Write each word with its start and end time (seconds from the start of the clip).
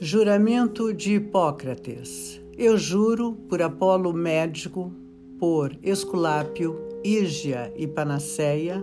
Juramento 0.00 0.94
de 0.94 1.14
Hipócrates. 1.14 2.40
Eu 2.56 2.78
juro 2.78 3.32
por 3.48 3.60
Apolo 3.60 4.12
médico, 4.12 4.92
por 5.40 5.76
Esculápio, 5.82 6.78
Ígia 7.02 7.72
e 7.76 7.84
Panaceia, 7.88 8.80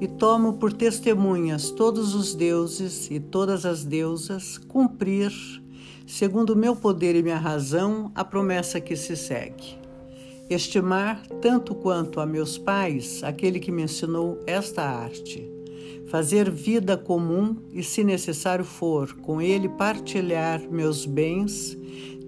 e 0.00 0.08
tomo 0.08 0.54
por 0.54 0.72
testemunhas 0.72 1.70
todos 1.70 2.16
os 2.16 2.34
deuses 2.34 3.08
e 3.12 3.20
todas 3.20 3.64
as 3.64 3.84
deusas 3.84 4.58
cumprir, 4.58 5.30
segundo 6.04 6.56
meu 6.56 6.74
poder 6.74 7.14
e 7.14 7.22
minha 7.22 7.38
razão, 7.38 8.10
a 8.12 8.24
promessa 8.24 8.80
que 8.80 8.96
se 8.96 9.16
segue. 9.16 9.78
Estimar 10.50 11.24
tanto 11.40 11.76
quanto 11.76 12.18
a 12.18 12.26
meus 12.26 12.58
pais 12.58 13.22
aquele 13.22 13.60
que 13.60 13.70
me 13.70 13.84
ensinou 13.84 14.42
esta 14.48 14.82
arte 14.82 15.59
fazer 16.10 16.50
vida 16.50 16.96
comum 16.96 17.56
e, 17.72 17.82
se 17.82 18.02
necessário 18.02 18.64
for, 18.64 19.14
com 19.14 19.40
ele 19.40 19.68
partilhar 19.68 20.60
meus 20.70 21.06
bens, 21.06 21.76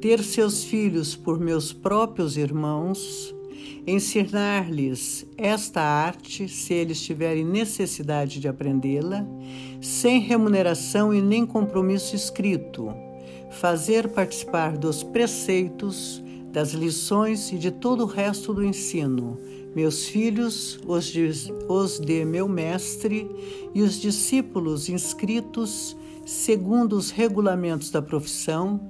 ter 0.01 0.23
seus 0.23 0.65
filhos 0.65 1.17
por 1.17 1.39
meus 1.41 1.73
próprios 1.73 2.37
irmãos, 2.37 3.35
ensinar-lhes 3.87 5.27
esta 5.37 5.81
arte, 5.81 6.49
se 6.49 6.73
eles 6.73 7.01
tiverem 7.03 7.45
necessidade 7.45 8.39
de 8.39 8.47
aprendê-la, 8.47 9.27
sem 9.81 10.21
remuneração 10.21 11.13
e 11.13 11.21
nem 11.21 11.45
compromisso 11.45 12.15
escrito, 12.15 12.95
fazer 13.51 14.09
participar 14.09 14.77
dos 14.77 15.03
preceitos, 15.03 16.23
das 16.53 16.73
lições 16.73 17.51
e 17.51 17.59
de 17.59 17.71
todo 17.71 18.05
o 18.05 18.07
resto 18.07 18.53
do 18.55 18.65
ensino 18.65 19.39
meus 19.75 20.07
filhos, 20.07 20.79
os 20.87 21.07
de, 21.07 21.31
os 21.69 21.99
de 21.99 22.25
meu 22.25 22.49
mestre 22.49 23.29
e 23.75 23.83
os 23.83 24.01
discípulos 24.01 24.89
inscritos 24.89 25.97
segundo 26.25 26.97
os 26.97 27.11
regulamentos 27.11 27.91
da 27.91 28.01
profissão, 28.01 28.81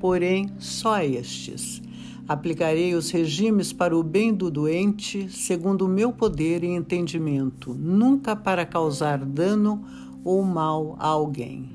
porém 0.00 0.50
só 0.58 1.00
estes. 1.00 1.80
Aplicarei 2.28 2.94
os 2.94 3.10
regimes 3.10 3.72
para 3.72 3.96
o 3.96 4.02
bem 4.02 4.32
do 4.32 4.50
doente, 4.50 5.28
segundo 5.30 5.86
o 5.86 5.88
meu 5.88 6.12
poder 6.12 6.62
e 6.62 6.68
entendimento, 6.68 7.74
nunca 7.74 8.36
para 8.36 8.64
causar 8.64 9.24
dano 9.24 9.84
ou 10.24 10.42
mal 10.42 10.96
a 10.98 11.08
alguém. 11.08 11.68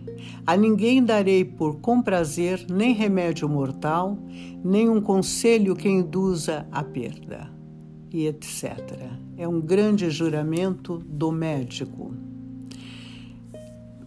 A 0.45 0.56
ninguém 0.56 1.03
darei 1.03 1.44
por 1.44 1.75
comprazer 1.75 2.66
nem 2.69 2.94
remédio 2.94 3.47
mortal, 3.50 4.17
nem 4.63 4.89
um 4.89 5.02
conselho 5.02 5.75
que 5.75 5.89
induza 5.89 6.66
a 6.72 6.81
perda 6.81 7.56
e 8.11 8.27
etc. 8.27 8.77
É 9.38 9.47
um 9.47 9.59
grande 9.59 10.09
juramento 10.09 10.97
do 10.97 11.31
médico. 11.31 12.13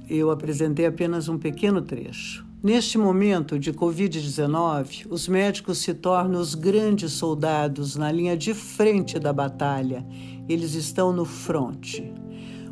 Eu 0.09 0.31
apresentei 0.31 0.87
apenas 0.87 1.29
um 1.29 1.39
pequeno 1.39 1.81
trecho. 1.83 2.45
Neste 2.63 2.99
momento 2.99 3.59
de 3.59 3.73
Covid-19, 3.73 5.07
os 5.09 5.27
médicos 5.27 5.79
se 5.79 5.95
tornam 5.95 6.39
os 6.39 6.55
grandes 6.55 7.13
soldados 7.13 7.97
na 7.97 8.13
linha 8.13 8.37
de 8.37 8.53
frente 8.53 9.19
da 9.19 9.33
batalha. 9.33 10.05
Eles 10.47 10.75
estão 10.75 11.11
no 11.13 11.25
fronte. 11.25 12.13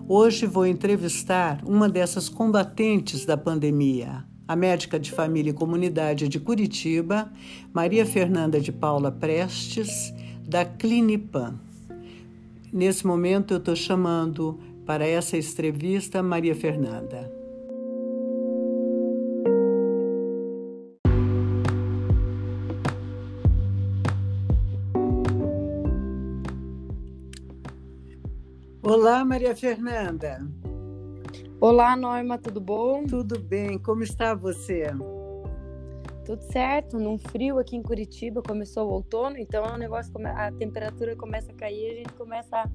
Hoje 0.06 0.46
vou 0.46 0.66
entrevistar 0.66 1.62
uma 1.64 1.88
dessas 1.88 2.28
combatentes 2.28 3.24
da 3.24 3.36
pandemia, 3.36 4.24
a 4.46 4.56
médica 4.56 4.98
de 4.98 5.12
família 5.12 5.50
e 5.50 5.54
comunidade 5.54 6.28
de 6.28 6.40
Curitiba, 6.40 7.30
Maria 7.72 8.04
Fernanda 8.04 8.60
de 8.60 8.72
Paula 8.72 9.12
Prestes 9.12 10.12
da 10.48 10.64
Clinipan. 10.64 11.60
Nesse 12.72 13.06
momento 13.06 13.52
eu 13.52 13.58
estou 13.58 13.76
chamando 13.76 14.58
para 14.86 15.06
essa 15.06 15.36
entrevista 15.36 16.22
Maria 16.22 16.54
Fernanda. 16.54 17.30
Olá, 28.82 29.22
Maria 29.22 29.54
Fernanda. 29.54 30.48
Olá, 31.60 31.94
Norma, 31.94 32.38
tudo 32.38 32.58
bom? 32.58 33.04
Tudo 33.04 33.38
bem, 33.38 33.78
como 33.78 34.02
está 34.02 34.34
você? 34.34 34.86
Tudo 36.28 36.42
certo, 36.42 36.98
num 36.98 37.18
frio 37.18 37.58
aqui 37.58 37.74
em 37.74 37.82
Curitiba, 37.82 38.42
começou 38.42 38.86
o 38.86 38.92
outono, 38.92 39.38
então 39.38 39.64
o 39.64 39.78
negócio, 39.78 40.12
a 40.26 40.52
temperatura 40.52 41.16
começa 41.16 41.50
a 41.50 41.54
cair 41.54 41.80
e 41.80 41.90
a 41.90 41.94
gente 41.94 42.12
começa 42.12 42.54
a 42.54 42.68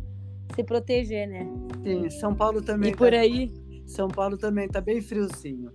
se 0.55 0.63
proteger, 0.63 1.27
né? 1.29 1.47
Sim, 1.83 2.09
São 2.09 2.33
Paulo 2.33 2.63
também. 2.63 2.89
E 2.89 2.93
tá... 2.93 2.97
por 2.97 3.13
aí? 3.13 3.53
São 3.85 4.07
Paulo 4.07 4.39
também 4.39 4.65
está 4.65 4.81
bem 4.81 4.99
friozinho. 5.03 5.71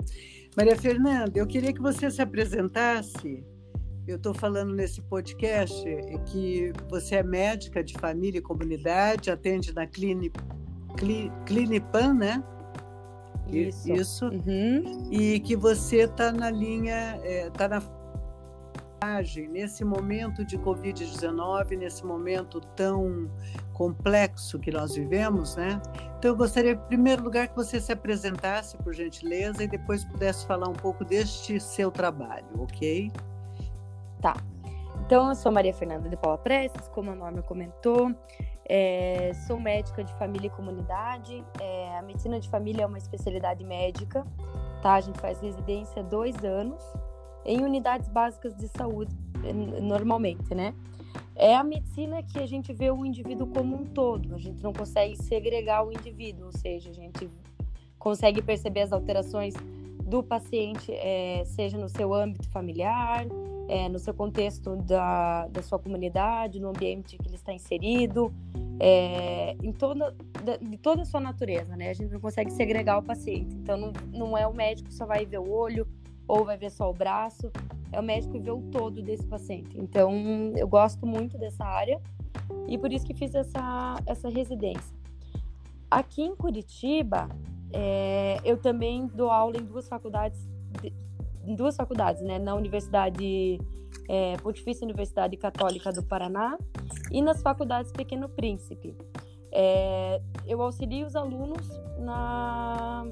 Maria 0.56 0.74
Fernanda, 0.74 1.38
eu 1.38 1.46
queria 1.46 1.72
que 1.72 1.80
você 1.80 2.10
se 2.10 2.20
apresentasse. 2.20 3.44
Eu 4.08 4.16
estou 4.16 4.34
falando 4.34 4.74
nesse 4.74 5.00
podcast 5.02 5.84
que 6.32 6.72
você 6.90 7.14
é 7.14 7.22
médica 7.22 7.84
de 7.84 7.94
família 7.94 8.40
e 8.40 8.42
comunidade, 8.42 9.30
atende 9.30 9.72
na 9.72 9.86
Clinipan, 9.86 10.42
né? 12.12 12.42
Isso. 13.50 13.92
Isso. 13.92 14.26
Uhum. 14.26 15.08
E 15.10 15.40
que 15.40 15.56
você 15.56 16.02
está 16.02 16.32
na 16.32 16.50
linha, 16.50 17.18
está 17.24 17.64
é, 17.64 17.68
na 17.68 17.80
nesse 19.50 19.84
momento 19.84 20.44
de 20.44 20.58
Covid-19, 20.58 21.76
nesse 21.76 22.04
momento 22.04 22.60
tão 22.74 23.30
complexo 23.72 24.58
que 24.58 24.72
nós 24.72 24.94
vivemos, 24.94 25.54
né? 25.54 25.80
Então, 26.18 26.32
eu 26.32 26.36
gostaria, 26.36 26.72
em 26.72 26.76
primeiro 26.76 27.22
lugar, 27.22 27.46
que 27.46 27.54
você 27.54 27.80
se 27.80 27.92
apresentasse, 27.92 28.76
por 28.78 28.92
gentileza, 28.92 29.62
e 29.62 29.68
depois 29.68 30.04
pudesse 30.04 30.44
falar 30.46 30.68
um 30.68 30.74
pouco 30.74 31.04
deste 31.04 31.60
seu 31.60 31.90
trabalho, 31.92 32.46
ok? 32.58 33.12
Tá. 34.20 34.36
Então, 35.06 35.28
eu 35.28 35.34
sou 35.36 35.52
Maria 35.52 35.72
Fernanda 35.72 36.08
de 36.08 36.16
Paula 36.16 36.36
Prestes, 36.38 36.88
como 36.88 37.12
a 37.12 37.14
Norma 37.14 37.40
comentou. 37.42 38.12
É, 38.68 39.32
sou 39.46 39.58
médica 39.58 40.04
de 40.04 40.12
família 40.14 40.48
e 40.48 40.50
comunidade. 40.50 41.42
É, 41.60 41.98
a 41.98 42.02
medicina 42.02 42.38
de 42.38 42.48
família 42.48 42.82
é 42.82 42.86
uma 42.86 42.98
especialidade 42.98 43.64
médica, 43.64 44.26
tá? 44.82 44.94
A 44.94 45.00
gente 45.00 45.18
faz 45.18 45.40
residência 45.40 46.02
dois 46.02 46.36
anos 46.44 46.82
em 47.44 47.62
unidades 47.62 48.08
básicas 48.08 48.54
de 48.54 48.68
saúde, 48.68 49.16
normalmente, 49.80 50.54
né? 50.54 50.74
É 51.34 51.54
a 51.54 51.64
medicina 51.64 52.22
que 52.22 52.38
a 52.38 52.46
gente 52.46 52.72
vê 52.72 52.90
o 52.90 53.06
indivíduo 53.06 53.46
como 53.46 53.76
um 53.76 53.84
todo. 53.86 54.34
A 54.34 54.38
gente 54.38 54.62
não 54.62 54.72
consegue 54.72 55.16
segregar 55.16 55.86
o 55.86 55.92
indivíduo, 55.92 56.46
ou 56.46 56.52
seja, 56.52 56.90
a 56.90 56.92
gente 56.92 57.30
consegue 57.98 58.42
perceber 58.42 58.82
as 58.82 58.92
alterações 58.92 59.54
do 60.04 60.22
paciente, 60.22 60.92
é, 60.92 61.42
seja 61.46 61.78
no 61.78 61.88
seu 61.88 62.12
âmbito 62.12 62.48
familiar, 62.48 63.26
é, 63.68 63.88
no 63.88 63.98
seu 63.98 64.14
contexto 64.14 64.76
da, 64.76 65.46
da 65.48 65.62
sua 65.62 65.78
comunidade, 65.78 66.58
no 66.58 66.70
ambiente 66.70 67.18
que 67.18 67.28
ele 67.28 67.36
está 67.36 67.52
inserido, 67.52 68.32
é, 68.80 69.54
em 69.62 69.72
toda, 69.72 70.14
de 70.60 70.78
toda 70.78 71.02
a 71.02 71.04
sua 71.04 71.20
natureza, 71.20 71.76
né? 71.76 71.90
A 71.90 71.92
gente 71.92 72.10
não 72.12 72.20
consegue 72.20 72.50
segregar 72.50 72.98
o 72.98 73.02
paciente. 73.02 73.54
Então, 73.56 73.76
não, 73.76 73.92
não 74.12 74.38
é 74.38 74.46
o 74.46 74.54
médico 74.54 74.88
que 74.88 74.94
só 74.94 75.04
vai 75.04 75.26
ver 75.26 75.38
o 75.38 75.50
olho 75.50 75.86
ou 76.26 76.44
vai 76.44 76.56
ver 76.56 76.70
só 76.70 76.90
o 76.90 76.94
braço, 76.94 77.50
é 77.92 78.00
o 78.00 78.02
médico 78.02 78.34
que 78.34 78.40
vê 78.40 78.50
o 78.50 78.62
todo 78.70 79.02
desse 79.02 79.26
paciente. 79.26 79.78
Então, 79.78 80.12
eu 80.56 80.68
gosto 80.68 81.06
muito 81.06 81.36
dessa 81.38 81.64
área 81.64 82.00
e 82.66 82.78
por 82.78 82.92
isso 82.92 83.04
que 83.04 83.14
fiz 83.14 83.34
essa, 83.34 83.96
essa 84.06 84.28
residência. 84.28 84.96
Aqui 85.90 86.22
em 86.22 86.36
Curitiba, 86.36 87.28
é, 87.72 88.38
eu 88.44 88.58
também 88.58 89.06
dou 89.06 89.30
aula 89.30 89.56
em 89.56 89.64
duas 89.64 89.88
faculdades 89.88 90.46
de, 90.82 90.92
em 91.48 91.54
duas 91.54 91.74
faculdades, 91.76 92.22
né? 92.22 92.38
Na 92.38 92.54
Universidade 92.54 93.58
é, 94.08 94.36
Pontifícia 94.36 94.84
Universidade 94.84 95.36
Católica 95.36 95.90
do 95.92 96.02
Paraná 96.02 96.58
e 97.10 97.22
nas 97.22 97.40
faculdades 97.40 97.90
Pequeno 97.90 98.28
Príncipe. 98.28 98.94
É, 99.50 100.20
eu 100.46 100.60
auxilio 100.60 101.06
os 101.06 101.16
alunos 101.16 101.66
na, 101.98 103.06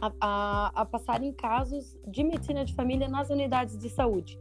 a, 0.00 0.12
a, 0.20 0.72
a 0.82 0.84
passarem 0.84 1.32
casos 1.32 1.96
de 2.06 2.24
medicina 2.24 2.64
de 2.64 2.74
família 2.74 3.08
nas 3.08 3.30
unidades 3.30 3.78
de 3.78 3.88
saúde. 3.88 4.38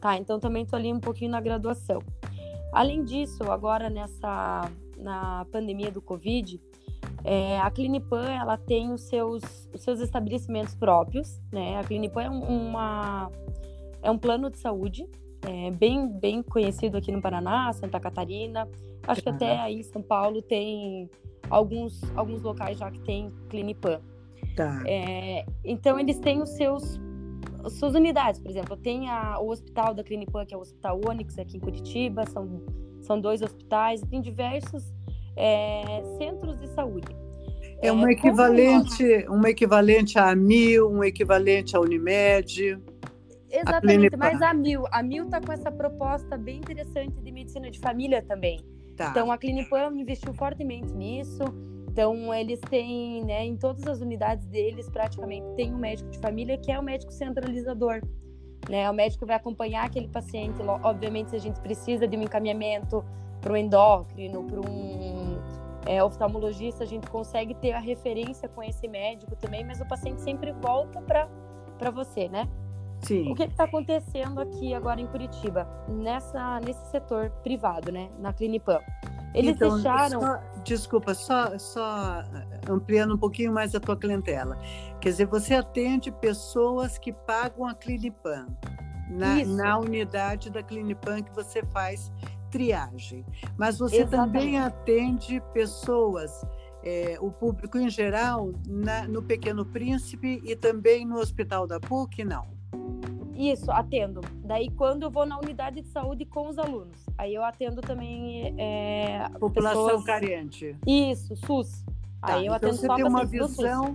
Tá, 0.00 0.16
então 0.16 0.40
também 0.40 0.62
estou 0.62 0.78
ali 0.78 0.92
um 0.92 1.00
pouquinho 1.00 1.30
na 1.30 1.40
graduação. 1.40 2.02
Além 2.72 3.04
disso, 3.04 3.44
agora 3.50 3.88
nessa 3.90 4.70
na 4.96 5.44
pandemia 5.52 5.90
do 5.90 6.00
Covid, 6.00 6.60
é, 7.24 7.58
a 7.58 7.70
Clinipan 7.70 8.24
ela 8.30 8.56
tem 8.56 8.92
os 8.92 9.02
seus, 9.02 9.42
os 9.74 9.82
seus 9.82 10.00
estabelecimentos 10.00 10.74
próprios, 10.74 11.40
né? 11.52 11.78
A 11.78 11.84
Clinipan 11.84 12.22
é 12.22 12.30
um, 12.30 12.40
uma 12.40 13.30
é 14.02 14.10
um 14.10 14.18
plano 14.18 14.48
de 14.50 14.58
saúde 14.58 15.08
é, 15.46 15.70
bem 15.72 16.08
bem 16.08 16.42
conhecido 16.42 16.96
aqui 16.96 17.10
no 17.10 17.20
Paraná, 17.20 17.72
Santa 17.72 17.98
Catarina, 17.98 18.68
acho 19.06 19.22
que 19.22 19.28
até 19.28 19.58
aí 19.58 19.80
em 19.80 19.82
São 19.82 20.02
Paulo 20.02 20.40
tem 20.40 21.10
alguns 21.50 22.00
alguns 22.16 22.42
locais 22.42 22.78
já 22.78 22.90
que 22.90 23.00
tem 23.00 23.32
Clinipan. 23.48 24.00
Tá. 24.54 24.82
É, 24.86 25.44
então 25.64 25.98
eles 25.98 26.18
têm 26.18 26.40
os 26.40 26.50
seus 26.50 27.00
as 27.64 27.72
suas 27.72 27.94
unidades, 27.94 28.40
por 28.40 28.48
exemplo, 28.48 28.76
tem 28.76 29.10
a, 29.10 29.40
o 29.40 29.50
hospital 29.50 29.92
da 29.92 30.04
Clinipan, 30.04 30.46
que 30.46 30.54
é 30.54 30.56
o 30.56 30.60
Hospital 30.60 31.00
Onix 31.04 31.36
aqui 31.36 31.56
em 31.56 31.60
Curitiba, 31.60 32.24
são, 32.26 32.62
são 33.00 33.20
dois 33.20 33.42
hospitais, 33.42 34.00
tem 34.02 34.20
diversos 34.20 34.94
é, 35.36 36.02
centros 36.18 36.58
de 36.60 36.68
saúde. 36.68 37.14
É, 37.80 37.88
é 37.88 37.92
um 37.92 38.08
equivalente, 38.08 39.26
um 39.28 39.46
equivalente 39.46 40.18
a 40.18 40.34
Mil, 40.34 40.90
um 40.90 41.04
equivalente 41.04 41.76
à 41.76 41.80
Unimed. 41.80 42.78
Exatamente, 43.50 44.16
mas 44.16 44.40
a 44.42 44.52
Mil, 44.52 44.84
a 44.90 45.02
Mil 45.02 45.24
está 45.24 45.40
com 45.40 45.52
essa 45.52 45.70
proposta 45.70 46.36
bem 46.36 46.58
interessante 46.58 47.20
de 47.20 47.30
medicina 47.30 47.70
de 47.70 47.78
família 47.78 48.22
também. 48.22 48.64
Tá. 48.96 49.10
Então 49.10 49.30
a 49.30 49.36
Clinipam 49.36 49.92
investiu 49.94 50.32
fortemente 50.34 50.92
nisso. 50.94 51.42
Então 51.90 52.34
eles 52.34 52.60
têm, 52.60 53.24
né, 53.24 53.44
em 53.44 53.56
todas 53.56 53.86
as 53.86 54.00
unidades 54.00 54.46
deles 54.46 54.88
praticamente 54.90 55.46
tem 55.54 55.72
um 55.72 55.78
médico 55.78 56.10
de 56.10 56.18
família 56.18 56.58
que 56.58 56.72
é 56.72 56.78
o 56.78 56.82
médico 56.82 57.12
centralizador. 57.12 58.00
Né? 58.68 58.90
O 58.90 58.94
médico 58.94 59.24
vai 59.24 59.36
acompanhar 59.36 59.86
aquele 59.86 60.08
paciente. 60.08 60.60
Obviamente, 60.82 61.30
se 61.30 61.36
a 61.36 61.38
gente 61.38 61.60
precisa 61.60 62.06
de 62.06 62.16
um 62.16 62.22
encaminhamento 62.22 63.04
para 63.46 63.52
um 63.52 63.56
endócrino, 63.56 64.42
para 64.42 64.60
um 64.60 65.38
é, 65.86 66.02
oftalmologista, 66.02 66.82
a 66.82 66.86
gente 66.86 67.08
consegue 67.08 67.54
ter 67.54 67.74
a 67.74 67.78
referência 67.78 68.48
com 68.48 68.60
esse 68.60 68.88
médico 68.88 69.36
também, 69.36 69.64
mas 69.64 69.80
o 69.80 69.86
paciente 69.86 70.20
sempre 70.20 70.50
volta 70.50 71.00
para 71.00 71.90
você, 71.92 72.28
né? 72.28 72.48
Sim. 73.02 73.30
O 73.30 73.36
que 73.36 73.44
está 73.44 73.64
acontecendo 73.64 74.40
aqui 74.40 74.74
agora 74.74 75.00
em 75.00 75.06
Curitiba, 75.06 75.64
nessa, 75.88 76.58
nesse 76.58 76.90
setor 76.90 77.30
privado, 77.44 77.92
né, 77.92 78.10
na 78.18 78.32
Clinipam? 78.32 78.80
Eles 79.32 79.54
então, 79.54 79.74
deixaram. 79.74 80.20
Só, 80.20 80.40
desculpa, 80.64 81.14
só, 81.14 81.56
só 81.56 82.24
ampliando 82.68 83.14
um 83.14 83.18
pouquinho 83.18 83.52
mais 83.52 83.76
a 83.76 83.78
tua 83.80 83.96
clientela. 83.96 84.58
Quer 85.00 85.10
dizer, 85.10 85.26
você 85.26 85.54
atende 85.54 86.10
pessoas 86.10 86.98
que 86.98 87.12
pagam 87.12 87.64
a 87.64 87.74
Clinipam 87.74 88.48
na, 89.08 89.44
na 89.44 89.78
unidade 89.78 90.50
da 90.50 90.64
Clinipam 90.64 91.22
que 91.22 91.32
você 91.32 91.62
faz 91.66 92.10
triagem. 92.50 93.24
Mas 93.56 93.78
você 93.78 94.02
Exatamente. 94.02 94.32
também 94.32 94.58
atende 94.58 95.42
pessoas, 95.52 96.44
é, 96.82 97.16
o 97.20 97.30
público 97.30 97.78
em 97.78 97.88
geral, 97.88 98.52
na, 98.66 99.06
no 99.06 99.22
Pequeno 99.22 99.64
Príncipe 99.64 100.40
e 100.44 100.54
também 100.56 101.04
no 101.04 101.18
Hospital 101.18 101.66
da 101.66 101.80
PUC, 101.80 102.24
não? 102.24 102.56
Isso, 103.36 103.70
atendo. 103.70 104.22
Daí, 104.42 104.70
quando 104.70 105.02
eu 105.02 105.10
vou 105.10 105.26
na 105.26 105.38
unidade 105.38 105.82
de 105.82 105.88
saúde 105.88 106.24
com 106.24 106.48
os 106.48 106.58
alunos, 106.58 107.04
aí 107.18 107.34
eu 107.34 107.44
atendo 107.44 107.82
também. 107.82 108.54
É, 108.58 109.28
População 109.38 109.84
pessoas... 109.84 110.04
carente. 110.04 110.74
Isso, 110.86 111.36
SUS. 111.36 111.84
Tá, 112.20 112.34
aí 112.34 112.46
eu 112.46 112.54
então 112.54 112.70
atendo 112.70 112.76
você 112.76 112.88
tem 112.88 113.04
uma 113.04 113.24
visão. 113.24 113.94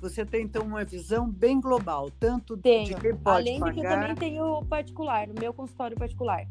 Você 0.00 0.24
tem 0.24 0.44
então 0.44 0.62
uma 0.62 0.82
visão 0.82 1.30
bem 1.30 1.60
global, 1.60 2.10
tanto 2.18 2.56
Tenho. 2.56 2.86
de 2.86 2.94
quem 2.94 3.14
pode 3.14 3.48
Além 3.48 3.60
pagar... 3.60 3.74
de 3.74 3.80
que 3.80 3.86
eu 3.86 3.90
também 3.90 4.14
tenho 4.14 4.64
particular, 4.64 5.28
no 5.28 5.34
meu 5.38 5.52
consultório 5.52 5.94
particular. 5.96 6.46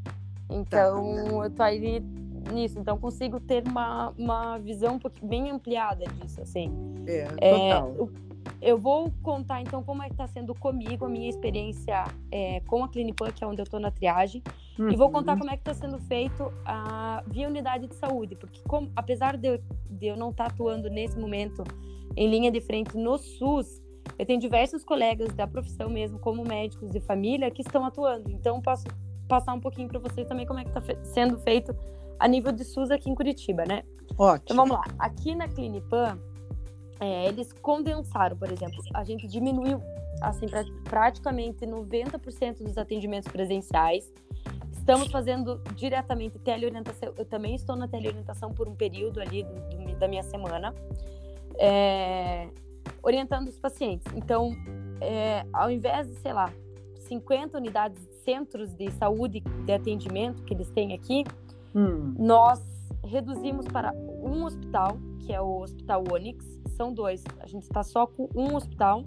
Então, 0.49 1.13
tá. 1.13 1.45
eu 1.45 1.49
tô 1.51 1.63
aí 1.63 2.03
nisso. 2.51 2.79
Então, 2.79 2.97
consigo 2.97 3.39
ter 3.39 3.63
uma, 3.67 4.13
uma 4.17 4.57
visão 4.57 4.95
um 4.95 4.99
pouquinho, 4.99 5.27
bem 5.27 5.51
ampliada 5.51 6.05
disso, 6.05 6.41
assim. 6.41 6.71
É, 7.05 7.25
total. 7.25 8.09
É, 8.15 8.29
eu 8.61 8.77
vou 8.77 9.11
contar, 9.21 9.61
então, 9.61 9.83
como 9.83 10.03
é 10.03 10.07
que 10.07 10.13
está 10.13 10.27
sendo 10.27 10.53
comigo 10.53 11.05
a 11.05 11.09
minha 11.09 11.29
experiência 11.29 12.05
é, 12.31 12.59
com 12.61 12.83
a 12.83 12.89
Clinipan, 12.89 13.31
que 13.31 13.43
é 13.43 13.47
onde 13.47 13.61
eu 13.61 13.63
estou 13.63 13.79
na 13.79 13.91
triagem. 13.91 14.43
Uhum. 14.77 14.89
E 14.89 14.95
vou 14.95 15.09
contar 15.09 15.33
uhum. 15.33 15.39
como 15.39 15.51
é 15.51 15.57
que 15.57 15.61
está 15.61 15.73
sendo 15.73 15.99
feito 15.99 16.51
a, 16.65 17.23
via 17.27 17.47
unidade 17.47 17.87
de 17.87 17.95
saúde. 17.95 18.35
Porque, 18.35 18.61
como, 18.67 18.91
apesar 18.95 19.37
de 19.37 19.47
eu, 19.47 19.59
de 19.89 20.07
eu 20.07 20.17
não 20.17 20.31
estar 20.31 20.45
tá 20.45 20.53
atuando 20.53 20.89
nesse 20.89 21.17
momento 21.17 21.63
em 22.17 22.29
linha 22.29 22.51
de 22.51 22.59
frente 22.59 22.97
no 22.97 23.17
SUS, 23.17 23.81
eu 24.17 24.25
tenho 24.25 24.39
diversos 24.39 24.83
colegas 24.83 25.33
da 25.33 25.47
profissão 25.47 25.89
mesmo, 25.89 26.19
como 26.19 26.43
médicos 26.43 26.91
de 26.91 26.99
família, 26.99 27.49
que 27.51 27.61
estão 27.61 27.85
atuando. 27.85 28.29
Então, 28.31 28.61
posso 28.61 28.85
passar 29.29 29.53
um 29.53 29.59
pouquinho 29.61 29.87
para 29.87 29.99
vocês 29.99 30.27
também 30.27 30.45
como 30.45 30.59
é 30.59 30.63
que 30.63 30.69
está 30.69 30.81
fe 30.81 30.97
sendo 31.03 31.37
feito 31.37 31.73
a 32.19 32.27
nível 32.27 32.51
de 32.51 32.65
SUS 32.65 32.91
aqui 32.91 33.09
em 33.09 33.15
Curitiba, 33.15 33.63
né? 33.63 33.83
Ótimo. 34.17 34.41
Então, 34.43 34.57
vamos 34.57 34.75
lá. 34.75 34.83
Aqui 34.97 35.33
na 35.33 35.47
Clinipan, 35.47 36.19
é, 36.99 37.27
eles 37.27 37.53
condensaram, 37.53 38.35
por 38.35 38.51
exemplo, 38.51 38.83
a 38.93 39.03
gente 39.05 39.25
diminuiu 39.27 39.81
assim 40.21 40.47
pra, 40.47 40.65
praticamente 40.83 41.65
90% 41.65 42.63
dos 42.63 42.77
atendimentos 42.77 43.31
presenciais. 43.31 44.11
Estamos 44.73 45.09
fazendo 45.09 45.61
diretamente 45.75 46.37
teleorientação. 46.39 47.13
Eu 47.15 47.23
também 47.23 47.55
estou 47.55 47.75
na 47.75 47.87
teleorientação 47.87 48.51
por 48.51 48.67
um 48.67 48.75
período 48.75 49.21
ali 49.21 49.43
do, 49.43 49.53
do, 49.53 49.95
da 49.99 50.07
minha 50.07 50.23
semana, 50.23 50.73
é, 51.57 52.49
orientando 53.01 53.47
os 53.47 53.57
pacientes. 53.57 54.11
Então, 54.15 54.51
é, 54.99 55.45
ao 55.53 55.71
invés 55.71 56.07
de, 56.07 56.15
sei 56.15 56.33
lá, 56.33 56.51
50 57.07 57.57
unidades, 57.57 58.08
centros 58.29 58.75
de 58.75 58.91
saúde 58.91 59.39
de 59.65 59.73
atendimento 59.73 60.43
que 60.43 60.53
eles 60.53 60.69
têm 60.69 60.93
aqui, 60.93 61.23
hum. 61.73 62.13
nós 62.15 62.61
reduzimos 63.03 63.67
para 63.67 63.91
um 64.21 64.45
hospital, 64.45 64.99
que 65.25 65.33
é 65.33 65.41
o 65.41 65.61
Hospital 65.61 66.03
Onyx, 66.13 66.45
são 66.77 66.93
dois. 66.93 67.23
A 67.39 67.47
gente 67.47 67.63
está 67.63 67.81
só 67.81 68.05
com 68.05 68.29
um 68.35 68.55
hospital 68.55 69.03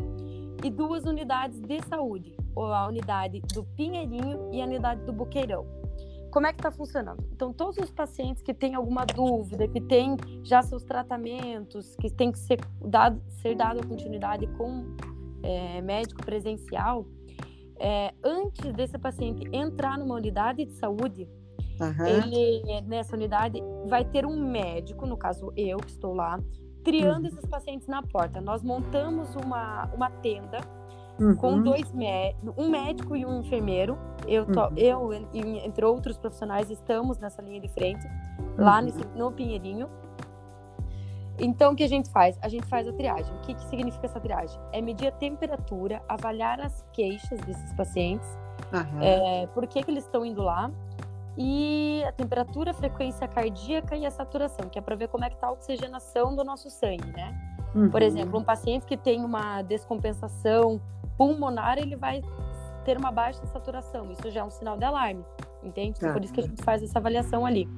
e 0.65 0.71
duas 0.71 1.05
unidades 1.05 1.61
de 1.61 1.81
saúde, 1.83 2.37
a 2.57 2.89
unidade 2.89 3.41
do 3.55 3.63
Pinheirinho 3.63 4.49
e 4.53 4.61
a 4.61 4.65
unidade 4.65 5.05
do 5.05 5.13
Boqueirão. 5.13 5.65
Como 6.33 6.47
é 6.47 6.53
que 6.53 6.59
está 6.59 6.73
funcionando? 6.73 7.23
Então, 7.33 7.53
todos 7.53 7.77
os 7.77 7.91
pacientes 7.93 8.43
que 8.43 8.55
têm 8.55 8.75
alguma 8.75 9.05
dúvida, 9.05 9.69
que 9.69 9.81
têm 9.81 10.17
já 10.43 10.63
seus 10.63 10.83
tratamentos, 10.83 11.95
que 11.97 12.11
tem 12.11 12.33
que 12.33 12.39
ser 12.39 12.59
dado, 12.85 13.23
ser 13.41 13.55
dado 13.55 13.81
a 13.81 13.87
continuidade 13.87 14.47
com 14.57 14.85
é, 15.43 15.81
médico 15.83 16.25
presencial, 16.25 17.07
é, 17.83 18.15
antes 18.23 18.73
desse 18.73 18.97
paciente 18.97 19.43
entrar 19.53 19.99
numa 19.99 20.15
unidade 20.15 20.65
de 20.65 20.73
saúde, 20.75 21.29
uhum. 21.81 22.07
ele 22.07 22.81
nessa 22.83 23.17
unidade 23.17 23.61
vai 23.89 24.05
ter 24.05 24.25
um 24.25 24.41
médico, 24.41 25.05
no 25.05 25.17
caso 25.17 25.53
eu 25.57 25.79
que 25.79 25.91
estou 25.91 26.15
lá, 26.15 26.39
triando 26.85 27.23
uhum. 27.23 27.27
esses 27.27 27.45
pacientes 27.47 27.89
na 27.89 28.01
porta. 28.01 28.41
Nós 28.41 28.63
montamos 28.63 29.35
uma, 29.35 29.91
uma 29.93 30.09
tenda 30.09 30.61
uhum. 31.19 31.35
com 31.35 31.61
dois 31.61 31.93
um 32.57 32.71
médico 32.71 33.17
e 33.17 33.27
um 33.27 33.41
enfermeiro. 33.41 33.99
Eu, 34.29 34.47
to, 34.47 34.61
uhum. 34.61 34.71
eu, 34.77 35.13
entre 35.35 35.85
outros 35.85 36.17
profissionais, 36.17 36.71
estamos 36.71 37.19
nessa 37.19 37.43
linha 37.43 37.61
de 37.61 37.69
frente, 37.69 38.07
lá 38.57 38.79
uhum. 38.79 38.85
nesse, 38.85 39.05
no 39.17 39.33
Pinheirinho. 39.33 39.89
Então, 41.43 41.73
o 41.73 41.77
que 41.77 41.83
a 41.83 41.89
gente 41.89 42.09
faz? 42.09 42.39
A 42.41 42.49
gente 42.49 42.67
faz 42.67 42.87
a 42.87 42.93
triagem. 42.93 43.35
O 43.35 43.41
que, 43.41 43.53
que 43.55 43.65
significa 43.65 44.07
essa 44.07 44.21
triagem? 44.21 44.59
É 44.73 44.81
medir 44.81 45.09
a 45.09 45.11
temperatura, 45.11 46.01
avaliar 46.09 46.61
as 46.61 46.85
queixas 46.93 47.41
desses 47.41 47.73
pacientes, 47.73 48.29
é, 49.01 49.49
por 49.49 49.67
que, 49.67 49.83
que 49.83 49.91
eles 49.91 50.05
estão 50.05 50.25
indo 50.25 50.41
lá, 50.41 50.71
e 51.37 52.03
a 52.07 52.13
temperatura, 52.13 52.71
a 52.71 52.75
frequência 52.75 53.27
cardíaca 53.27 53.97
e 53.97 54.07
a 54.07 54.11
saturação, 54.11 54.69
que 54.69 54.79
é 54.79 54.83
para 54.83 54.95
ver 54.95 55.09
como 55.09 55.25
é 55.25 55.29
que 55.29 55.35
está 55.35 55.49
a 55.49 55.53
oxigenação 55.53 56.37
do 56.37 56.45
nosso 56.45 56.71
sangue, 56.71 57.11
né? 57.11 57.35
Uhum. 57.75 57.91
Por 57.91 58.03
exemplo, 58.03 58.39
um 58.39 58.45
paciente 58.45 58.87
que 58.87 58.97
tem 58.97 59.25
uma 59.25 59.63
descompensação 59.63 60.81
pulmonar, 61.17 61.79
ele 61.79 61.97
vai 61.97 62.23
ter 62.85 62.97
uma 62.97 63.11
baixa 63.11 63.45
saturação. 63.47 64.13
Isso 64.13 64.31
já 64.31 64.43
é 64.43 64.45
um 64.45 64.51
sinal 64.51 64.77
de 64.77 64.85
alarme, 64.85 65.25
entende? 65.63 65.97
Então, 65.97 66.13
por 66.13 66.23
isso 66.23 66.33
que 66.33 66.41
a 66.41 66.45
gente 66.45 66.63
faz 66.63 66.83
essa 66.83 66.99
avaliação 66.99 67.45
ali. 67.47 67.69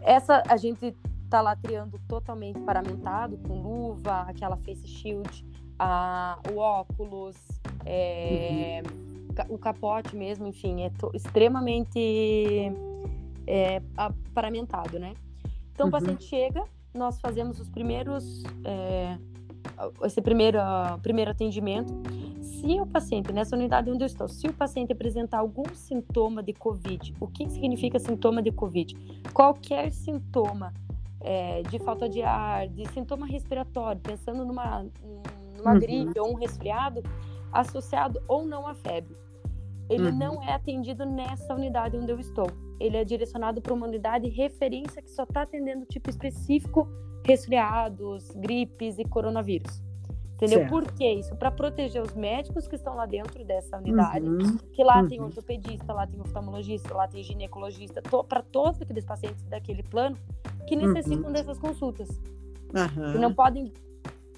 Essa 0.00 0.42
a 0.48 0.56
gente 0.56 0.96
tá 1.28 1.40
lá 1.40 1.54
triando 1.54 1.98
totalmente 2.08 2.58
paramentado, 2.60 3.38
com 3.38 3.60
luva, 3.60 4.22
aquela 4.22 4.56
face 4.56 4.86
shield, 4.86 5.44
a, 5.78 6.38
o 6.52 6.58
óculos, 6.58 7.36
é, 7.84 8.82
uhum 8.84 9.08
o 9.48 9.58
capote 9.58 10.16
mesmo, 10.16 10.46
enfim, 10.46 10.82
é 10.82 10.90
extremamente 11.14 12.72
é, 13.46 13.80
paramentado, 14.34 14.98
né? 14.98 15.14
Então 15.72 15.86
uhum. 15.86 15.88
o 15.88 15.92
paciente 15.92 16.24
chega, 16.24 16.64
nós 16.92 17.20
fazemos 17.20 17.60
os 17.60 17.68
primeiros, 17.68 18.42
é, 18.64 19.16
esse 20.04 20.20
primeiro, 20.20 20.58
uh, 20.58 20.98
primeiro 21.00 21.30
atendimento. 21.30 21.92
Se 22.40 22.80
o 22.80 22.86
paciente, 22.86 23.32
nessa 23.32 23.54
unidade 23.54 23.90
onde 23.90 24.02
eu 24.02 24.06
estou, 24.06 24.26
se 24.26 24.48
o 24.48 24.52
paciente 24.52 24.92
apresentar 24.92 25.38
algum 25.38 25.64
sintoma 25.74 26.42
de 26.42 26.52
Covid, 26.52 27.14
o 27.20 27.28
que 27.28 27.48
significa 27.48 28.00
sintoma 28.00 28.42
de 28.42 28.50
Covid? 28.50 28.96
Qualquer 29.32 29.92
sintoma 29.92 30.74
é, 31.20 31.62
de 31.62 31.78
falta 31.78 32.08
de 32.08 32.22
ar, 32.22 32.68
de 32.68 32.86
sintoma 32.88 33.26
respiratório, 33.26 34.00
pensando 34.00 34.44
numa, 34.44 34.86
numa 35.56 35.72
uhum. 35.72 35.78
gripe 35.78 36.18
ou 36.20 36.32
um 36.32 36.34
resfriado, 36.34 37.02
associado 37.52 38.20
ou 38.28 38.44
não 38.44 38.66
à 38.66 38.74
febre 38.74 39.16
ele 39.88 40.10
uhum. 40.10 40.18
não 40.18 40.42
é 40.42 40.52
atendido 40.52 41.06
nessa 41.06 41.54
unidade 41.54 41.96
onde 41.96 42.12
eu 42.12 42.20
estou. 42.20 42.46
Ele 42.78 42.96
é 42.96 43.04
direcionado 43.04 43.60
para 43.60 43.72
uma 43.72 43.86
unidade 43.86 44.28
referência 44.28 45.02
que 45.02 45.10
só 45.10 45.22
está 45.22 45.42
atendendo 45.42 45.86
tipo 45.86 46.10
específico 46.10 46.86
resfriados, 47.24 48.30
gripes 48.36 48.98
e 48.98 49.04
coronavírus. 49.04 49.82
Entendeu? 50.38 50.60
Certo. 50.60 50.70
Por 50.70 50.92
que 50.92 51.04
isso? 51.04 51.34
Para 51.34 51.50
proteger 51.50 52.00
os 52.00 52.14
médicos 52.14 52.68
que 52.68 52.76
estão 52.76 52.94
lá 52.94 53.06
dentro 53.06 53.44
dessa 53.44 53.76
unidade, 53.76 54.24
uhum. 54.24 54.56
que 54.72 54.84
lá 54.84 55.02
uhum. 55.02 55.08
tem 55.08 55.20
ortopedista, 55.20 55.92
lá 55.92 56.06
tem 56.06 56.20
oftalmologista, 56.20 56.94
lá 56.94 57.08
tem 57.08 57.24
ginecologista, 57.24 58.00
to 58.00 58.22
para 58.22 58.40
todos 58.40 58.80
aqueles 58.80 59.04
pacientes 59.04 59.42
daquele 59.46 59.82
plano 59.82 60.16
que 60.68 60.76
necessitam 60.76 61.26
uhum. 61.26 61.32
dessas 61.32 61.58
consultas. 61.58 62.08
Que 63.12 63.18
não 63.18 63.34
podem 63.34 63.72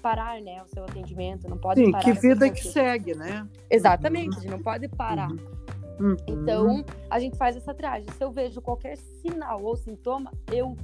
parar, 0.01 0.41
né, 0.41 0.59
o 0.63 0.67
seu 0.67 0.83
atendimento, 0.83 1.47
não 1.47 1.57
pode 1.59 1.85
Sim, 1.85 1.91
parar. 1.91 2.03
que 2.03 2.13
vida 2.13 2.49
que 2.49 2.67
segue, 2.67 3.13
né? 3.13 3.47
Exatamente, 3.69 4.29
uhum. 4.29 4.37
a 4.37 4.41
gente 4.41 4.51
não 4.51 4.63
pode 4.63 4.87
parar. 4.87 5.29
Uhum. 5.29 5.61
Uhum. 5.99 6.17
Então, 6.25 6.83
a 7.11 7.19
gente 7.19 7.37
faz 7.37 7.55
essa 7.55 7.75
triagem. 7.75 8.07
Se 8.17 8.23
eu 8.23 8.31
vejo 8.31 8.59
qualquer 8.59 8.97
sinal 8.97 9.61
ou 9.61 9.75
sintoma, 9.75 10.31
eu 10.51 10.75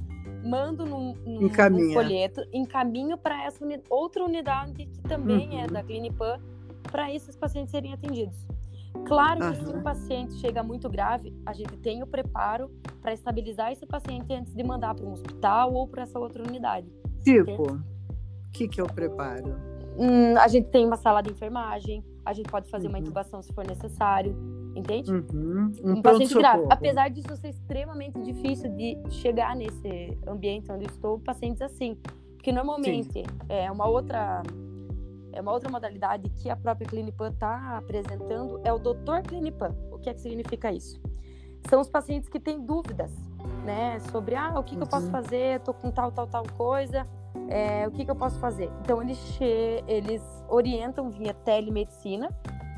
mando 0.44 0.84
num, 0.84 1.14
num, 1.24 1.40
num 1.40 1.92
folheto, 1.92 2.42
encaminho 2.52 3.16
para 3.16 3.44
essa 3.44 3.64
uni 3.64 3.80
outra 3.88 4.24
unidade 4.24 4.86
que 4.86 5.00
também 5.02 5.52
é 5.52 5.58
uhum. 5.58 5.64
é 5.64 5.66
da 5.66 5.82
Clinipan, 5.82 6.40
para 6.90 7.12
esses 7.12 7.36
pacientes 7.36 7.70
serem 7.70 7.92
atendidos. 7.92 8.46
Claro 9.06 9.40
que 9.40 9.58
uhum. 9.60 9.66
se 9.66 9.76
um 9.76 9.82
paciente 9.82 10.34
chega 10.34 10.62
muito 10.62 10.88
grave, 10.88 11.34
a 11.44 11.52
gente 11.52 11.76
tem 11.76 12.02
o 12.02 12.06
preparo 12.06 12.70
para 13.00 13.12
estabilizar 13.12 13.72
esse 13.72 13.86
paciente 13.86 14.32
antes 14.32 14.54
de 14.54 14.62
mandar 14.62 14.94
para 14.94 15.06
um 15.06 15.12
hospital 15.12 15.72
ou 15.74 15.86
para 15.86 16.02
essa 16.02 16.18
outra 16.18 16.42
unidade. 16.42 16.86
Tipo, 17.22 17.74
o 17.74 18.50
que, 18.52 18.68
que 18.68 18.80
eu 18.80 18.86
preparo? 18.86 19.56
Hum, 19.98 20.36
a 20.38 20.48
gente 20.48 20.68
tem 20.68 20.86
uma 20.86 20.96
sala 20.96 21.22
de 21.22 21.30
enfermagem, 21.30 22.04
a 22.28 22.32
gente 22.34 22.50
pode 22.50 22.68
fazer 22.68 22.86
uhum. 22.86 22.92
uma 22.92 22.98
intubação 22.98 23.40
se 23.40 23.50
for 23.54 23.66
necessário, 23.66 24.36
entende? 24.76 25.10
Uhum. 25.10 25.72
Um, 25.82 25.92
um 25.92 26.02
paciente 26.02 26.34
grave. 26.34 26.66
Apesar 26.68 27.08
disso 27.08 27.34
ser 27.36 27.48
extremamente 27.48 28.20
difícil 28.20 28.70
de 28.76 28.98
chegar 29.08 29.56
nesse 29.56 30.18
ambiente 30.26 30.70
onde 30.70 30.84
estou, 30.84 31.18
pacientes 31.18 31.62
assim. 31.62 31.96
Porque 32.36 32.52
normalmente 32.52 33.12
Sim. 33.12 33.24
é 33.48 33.72
uma 33.72 33.88
outra 33.88 34.42
é 35.32 35.40
uma 35.40 35.52
outra 35.52 35.70
modalidade 35.70 36.28
que 36.30 36.50
a 36.50 36.56
própria 36.56 36.86
Clinipan 36.86 37.30
está 37.30 37.78
apresentando, 37.78 38.60
é 38.62 38.72
o 38.72 38.78
doutor 38.78 39.22
Clinipan. 39.22 39.74
O 39.90 39.98
que 39.98 40.10
é 40.10 40.14
que 40.14 40.20
significa 40.20 40.70
isso? 40.70 41.00
São 41.68 41.80
os 41.80 41.88
pacientes 41.88 42.28
que 42.28 42.38
têm 42.38 42.60
dúvidas, 42.60 43.10
né, 43.64 44.00
sobre 44.10 44.34
ah, 44.34 44.58
o 44.58 44.62
que, 44.62 44.76
que 44.76 44.82
eu 44.82 44.86
posso 44.86 45.06
uhum. 45.06 45.12
fazer, 45.12 45.58
estou 45.58 45.74
com 45.74 45.90
tal, 45.90 46.12
tal, 46.12 46.26
tal 46.26 46.44
coisa, 46.56 47.06
é, 47.48 47.86
o 47.86 47.90
que, 47.90 48.04
que 48.04 48.10
eu 48.10 48.16
posso 48.16 48.38
fazer? 48.38 48.70
Então 48.80 49.00
eles 49.02 49.18
che 49.36 49.84
eles 49.86 50.22
orientam 50.48 51.10
via 51.10 51.34
telemedicina, 51.34 52.28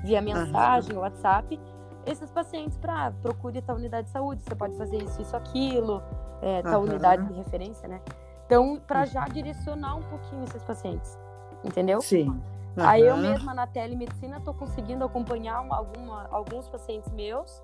via 0.05 0.21
mensagem, 0.21 0.95
uhum. 0.95 1.03
WhatsApp, 1.03 1.61
esses 2.07 2.31
pacientes 2.31 2.77
para 2.79 3.07
ah, 3.07 3.13
procure 3.23 3.61
tal 3.63 3.77
unidade 3.77 4.07
de 4.07 4.13
saúde, 4.13 4.43
você 4.43 4.55
pode 4.55 4.77
fazer 4.77 5.03
isso, 5.03 5.21
isso, 5.21 5.37
aquilo, 5.37 6.03
é, 6.41 6.63
tal 6.63 6.81
uhum. 6.81 6.89
unidade 6.89 7.27
de 7.27 7.35
referência, 7.35 7.89
né? 7.89 8.01
Então, 8.47 8.81
para 8.87 9.05
já 9.05 9.27
direcionar 9.27 9.97
um 9.97 10.03
pouquinho 10.03 10.45
esses 10.45 10.63
pacientes 10.65 11.19
entendeu? 11.65 12.01
Sim. 12.01 12.29
Uhum. 12.29 12.41
Aí 12.77 13.03
eu 13.03 13.17
mesma 13.17 13.53
na 13.53 13.67
telemedicina 13.67 14.39
estou 14.39 14.55
conseguindo 14.55 15.05
acompanhar 15.05 15.65
alguma, 15.71 16.29
alguns 16.31 16.69
pacientes 16.69 17.11
meus 17.13 17.63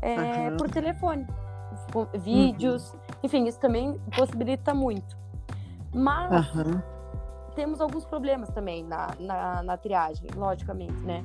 é, 0.00 0.50
por 0.52 0.70
telefone, 0.70 1.26
vídeos, 2.18 2.92
uhum. 2.92 2.98
enfim, 3.22 3.46
isso 3.46 3.58
também 3.58 3.98
possibilita 4.16 4.74
muito. 4.74 5.16
Mas 5.92 6.50
temos 7.54 7.80
alguns 7.80 8.04
problemas 8.04 8.48
também 8.50 8.84
na, 8.84 9.10
na, 9.18 9.62
na 9.62 9.76
triagem, 9.76 10.28
logicamente, 10.34 11.00
né? 11.02 11.24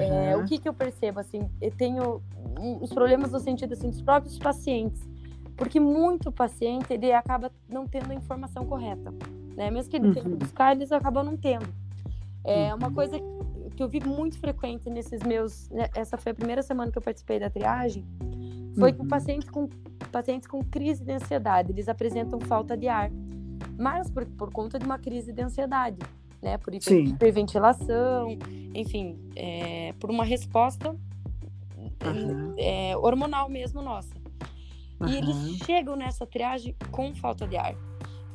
É, 0.00 0.36
o 0.36 0.44
que, 0.44 0.58
que 0.58 0.68
eu 0.68 0.74
percebo, 0.74 1.20
assim, 1.20 1.50
eu 1.60 1.70
tenho 1.70 2.22
uns 2.58 2.92
problemas 2.92 3.32
no 3.32 3.40
sentido, 3.40 3.72
assim, 3.72 3.90
dos 3.90 4.00
próprios 4.00 4.38
pacientes, 4.38 5.02
porque 5.56 5.78
muito 5.78 6.32
paciente, 6.32 6.92
ele 6.92 7.12
acaba 7.12 7.50
não 7.68 7.86
tendo 7.86 8.10
a 8.10 8.14
informação 8.14 8.64
correta 8.64 9.12
né? 9.56 9.70
Mesmo 9.70 9.90
que 9.90 9.96
ele 9.96 10.08
uhum. 10.08 10.14
tenha 10.14 10.36
buscar, 10.36 10.74
eles 10.76 10.92
acabam 10.92 11.24
não 11.24 11.36
tendo. 11.36 11.66
É 12.44 12.70
uhum. 12.70 12.78
uma 12.78 12.90
coisa 12.90 13.18
que 13.74 13.82
eu 13.82 13.88
vi 13.88 14.00
muito 14.00 14.38
frequente 14.38 14.90
nesses 14.90 15.22
meus. 15.22 15.68
Né? 15.70 15.88
Essa 15.94 16.16
foi 16.16 16.32
a 16.32 16.34
primeira 16.34 16.62
semana 16.62 16.90
que 16.90 16.98
eu 16.98 17.02
participei 17.02 17.38
da 17.38 17.48
triagem. 17.48 18.04
Foi 18.78 18.90
uhum. 18.90 18.98
com 18.98 19.08
pacientes 19.08 19.48
com 19.48 19.68
pacientes 20.10 20.46
com 20.46 20.62
crise 20.62 21.04
de 21.04 21.12
ansiedade. 21.12 21.72
Eles 21.72 21.88
apresentam 21.88 22.40
falta 22.40 22.76
de 22.76 22.88
ar, 22.88 23.10
mas 23.78 24.10
por, 24.10 24.24
por 24.26 24.52
conta 24.52 24.78
de 24.78 24.84
uma 24.84 24.98
crise 24.98 25.32
de 25.32 25.42
ansiedade, 25.42 25.98
né? 26.42 26.58
Por 26.58 26.74
hiperventilação, 26.74 28.38
enfim, 28.74 29.18
é, 29.36 29.92
por 29.98 30.10
uma 30.10 30.24
resposta 30.24 30.90
uhum. 30.90 32.54
é, 32.56 32.96
hormonal 32.96 33.48
mesmo 33.48 33.82
nossa. 33.82 34.14
E 35.06 35.16
eles 35.16 35.36
chegam 35.64 35.96
nessa 35.96 36.24
triagem 36.24 36.74
com 36.90 37.14
falta 37.14 37.46
de 37.46 37.56
ar 37.56 37.74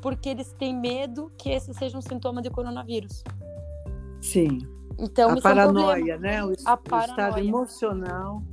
porque 0.01 0.29
eles 0.29 0.51
têm 0.53 0.75
medo 0.75 1.31
que 1.37 1.49
esse 1.49 1.73
seja 1.73 1.97
um 1.97 2.01
sintoma 2.01 2.41
de 2.41 2.49
coronavírus. 2.49 3.23
Sim. 4.21 4.59
Então, 4.97 5.31
a 5.31 5.41
paranoia, 5.41 6.13
é 6.13 6.17
um 6.17 6.19
né? 6.19 6.43
O, 6.43 6.47
a 6.65 6.73
o 6.73 6.99
estado 6.99 7.39
emocional 7.39 8.43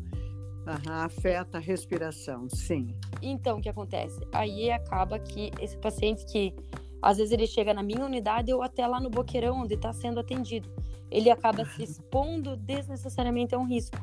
afeta 0.67 1.59
a 1.59 1.61
respiração, 1.61 2.49
sim. 2.49 2.89
Então, 3.23 3.59
o 3.59 3.61
que 3.63 3.69
acontece? 3.69 4.21
Aí 4.33 4.71
acaba 4.71 5.19
que 5.19 5.51
esse 5.61 5.77
paciente 5.77 6.25
que 6.27 6.55
às 7.01 7.19
vezes 7.19 7.33
ele 7.33 7.47
chega 7.47 7.73
na 7.73 7.83
minha 7.83 8.05
unidade 8.05 8.53
ou 8.53 8.63
até 8.63 8.87
lá 8.87 9.01
no 9.01 9.09
boqueirão 9.09 9.63
onde 9.63 9.75
está 9.75 9.93
sendo 9.93 10.19
atendido, 10.19 10.69
ele 11.11 11.31
acaba 11.31 11.65
se 11.65 11.83
expondo 11.83 12.57
desnecessariamente 12.57 13.55
a 13.55 13.59
um 13.59 13.67
risco. 13.67 13.97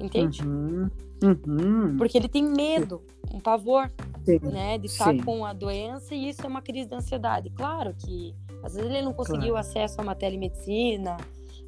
Entende? 0.00 0.42
Uhum. 0.42 0.90
Uhum. 1.22 1.96
Porque 1.96 2.18
ele 2.18 2.28
tem 2.28 2.42
medo, 2.42 3.02
um 3.32 3.38
pavor 3.38 3.90
Sim. 4.24 4.40
né, 4.42 4.78
de 4.78 4.86
estar 4.86 5.12
Sim. 5.12 5.22
com 5.22 5.44
a 5.44 5.52
doença 5.52 6.14
e 6.14 6.28
isso 6.28 6.42
é 6.44 6.48
uma 6.48 6.62
crise 6.62 6.88
de 6.88 6.94
ansiedade. 6.94 7.50
Claro 7.50 7.94
que 7.94 8.34
às 8.62 8.74
vezes 8.74 8.90
ele 8.90 9.02
não 9.02 9.12
conseguiu 9.12 9.52
claro. 9.52 9.56
acesso 9.56 10.00
a 10.00 10.02
uma 10.02 10.14
telemedicina, 10.14 11.16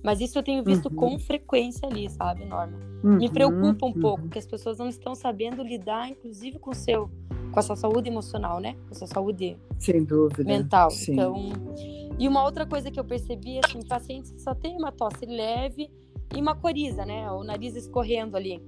mas 0.04 0.20
isso 0.20 0.38
eu 0.38 0.42
tenho 0.42 0.62
visto 0.62 0.90
uhum. 0.90 0.94
com 0.94 1.18
frequência 1.18 1.88
ali, 1.88 2.10
sabe, 2.10 2.44
Norma? 2.44 2.78
Uhum. 3.02 3.16
Me 3.16 3.30
preocupa 3.30 3.86
um 3.86 3.88
uhum. 3.88 4.00
pouco 4.00 4.28
que 4.28 4.38
as 4.38 4.46
pessoas 4.46 4.76
não 4.76 4.86
estão 4.86 5.14
sabendo 5.14 5.62
lidar, 5.62 6.10
inclusive, 6.10 6.58
com 6.58 6.72
o 6.72 6.74
seu, 6.74 7.10
com 7.50 7.58
a 7.58 7.62
sua 7.62 7.74
saúde 7.74 8.10
emocional, 8.10 8.60
né? 8.60 8.74
Com 8.86 8.92
a 8.92 8.94
sua 8.94 9.06
saúde 9.06 9.56
Sem 9.78 10.04
dúvida. 10.04 10.44
mental. 10.44 10.90
Sim. 10.90 11.14
Então, 11.14 11.52
e 12.18 12.28
uma 12.28 12.44
outra 12.44 12.66
coisa 12.66 12.90
que 12.90 13.00
eu 13.00 13.04
percebi, 13.04 13.58
assim, 13.64 13.80
pacientes 13.80 14.30
que 14.30 14.42
só 14.42 14.54
têm 14.54 14.76
uma 14.76 14.92
tosse 14.92 15.24
leve 15.24 15.90
e 16.36 16.40
uma 16.40 16.54
coriza, 16.54 17.06
né? 17.06 17.30
O 17.30 17.42
nariz 17.42 17.74
escorrendo 17.74 18.36
ali 18.36 18.62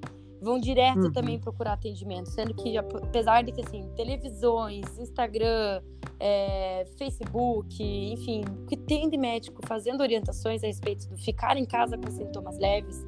vão 0.47 0.61
direto 0.61 1.07
uhum. 1.07 1.13
também 1.13 1.41
procurar 1.41 1.73
atendimento, 1.73 2.31
sendo 2.31 2.55
que 2.55 2.79
apesar 2.79 3.43
de 3.43 3.51
que 3.51 3.61
assim 3.61 3.91
televisões, 3.97 4.97
Instagram, 4.97 5.83
é, 6.21 6.87
Facebook, 6.97 7.83
enfim, 7.83 8.45
o 8.63 8.67
que 8.67 8.77
tem 8.77 9.11
de 9.11 9.19
médico 9.19 9.61
fazendo 9.67 10.03
orientações 10.03 10.63
a 10.63 10.69
respeito 10.69 11.09
do 11.09 11.19
ficar 11.19 11.57
em 11.57 11.65
casa 11.65 11.99
com 11.99 12.09
sintomas 12.13 12.57
leves, 12.59 13.05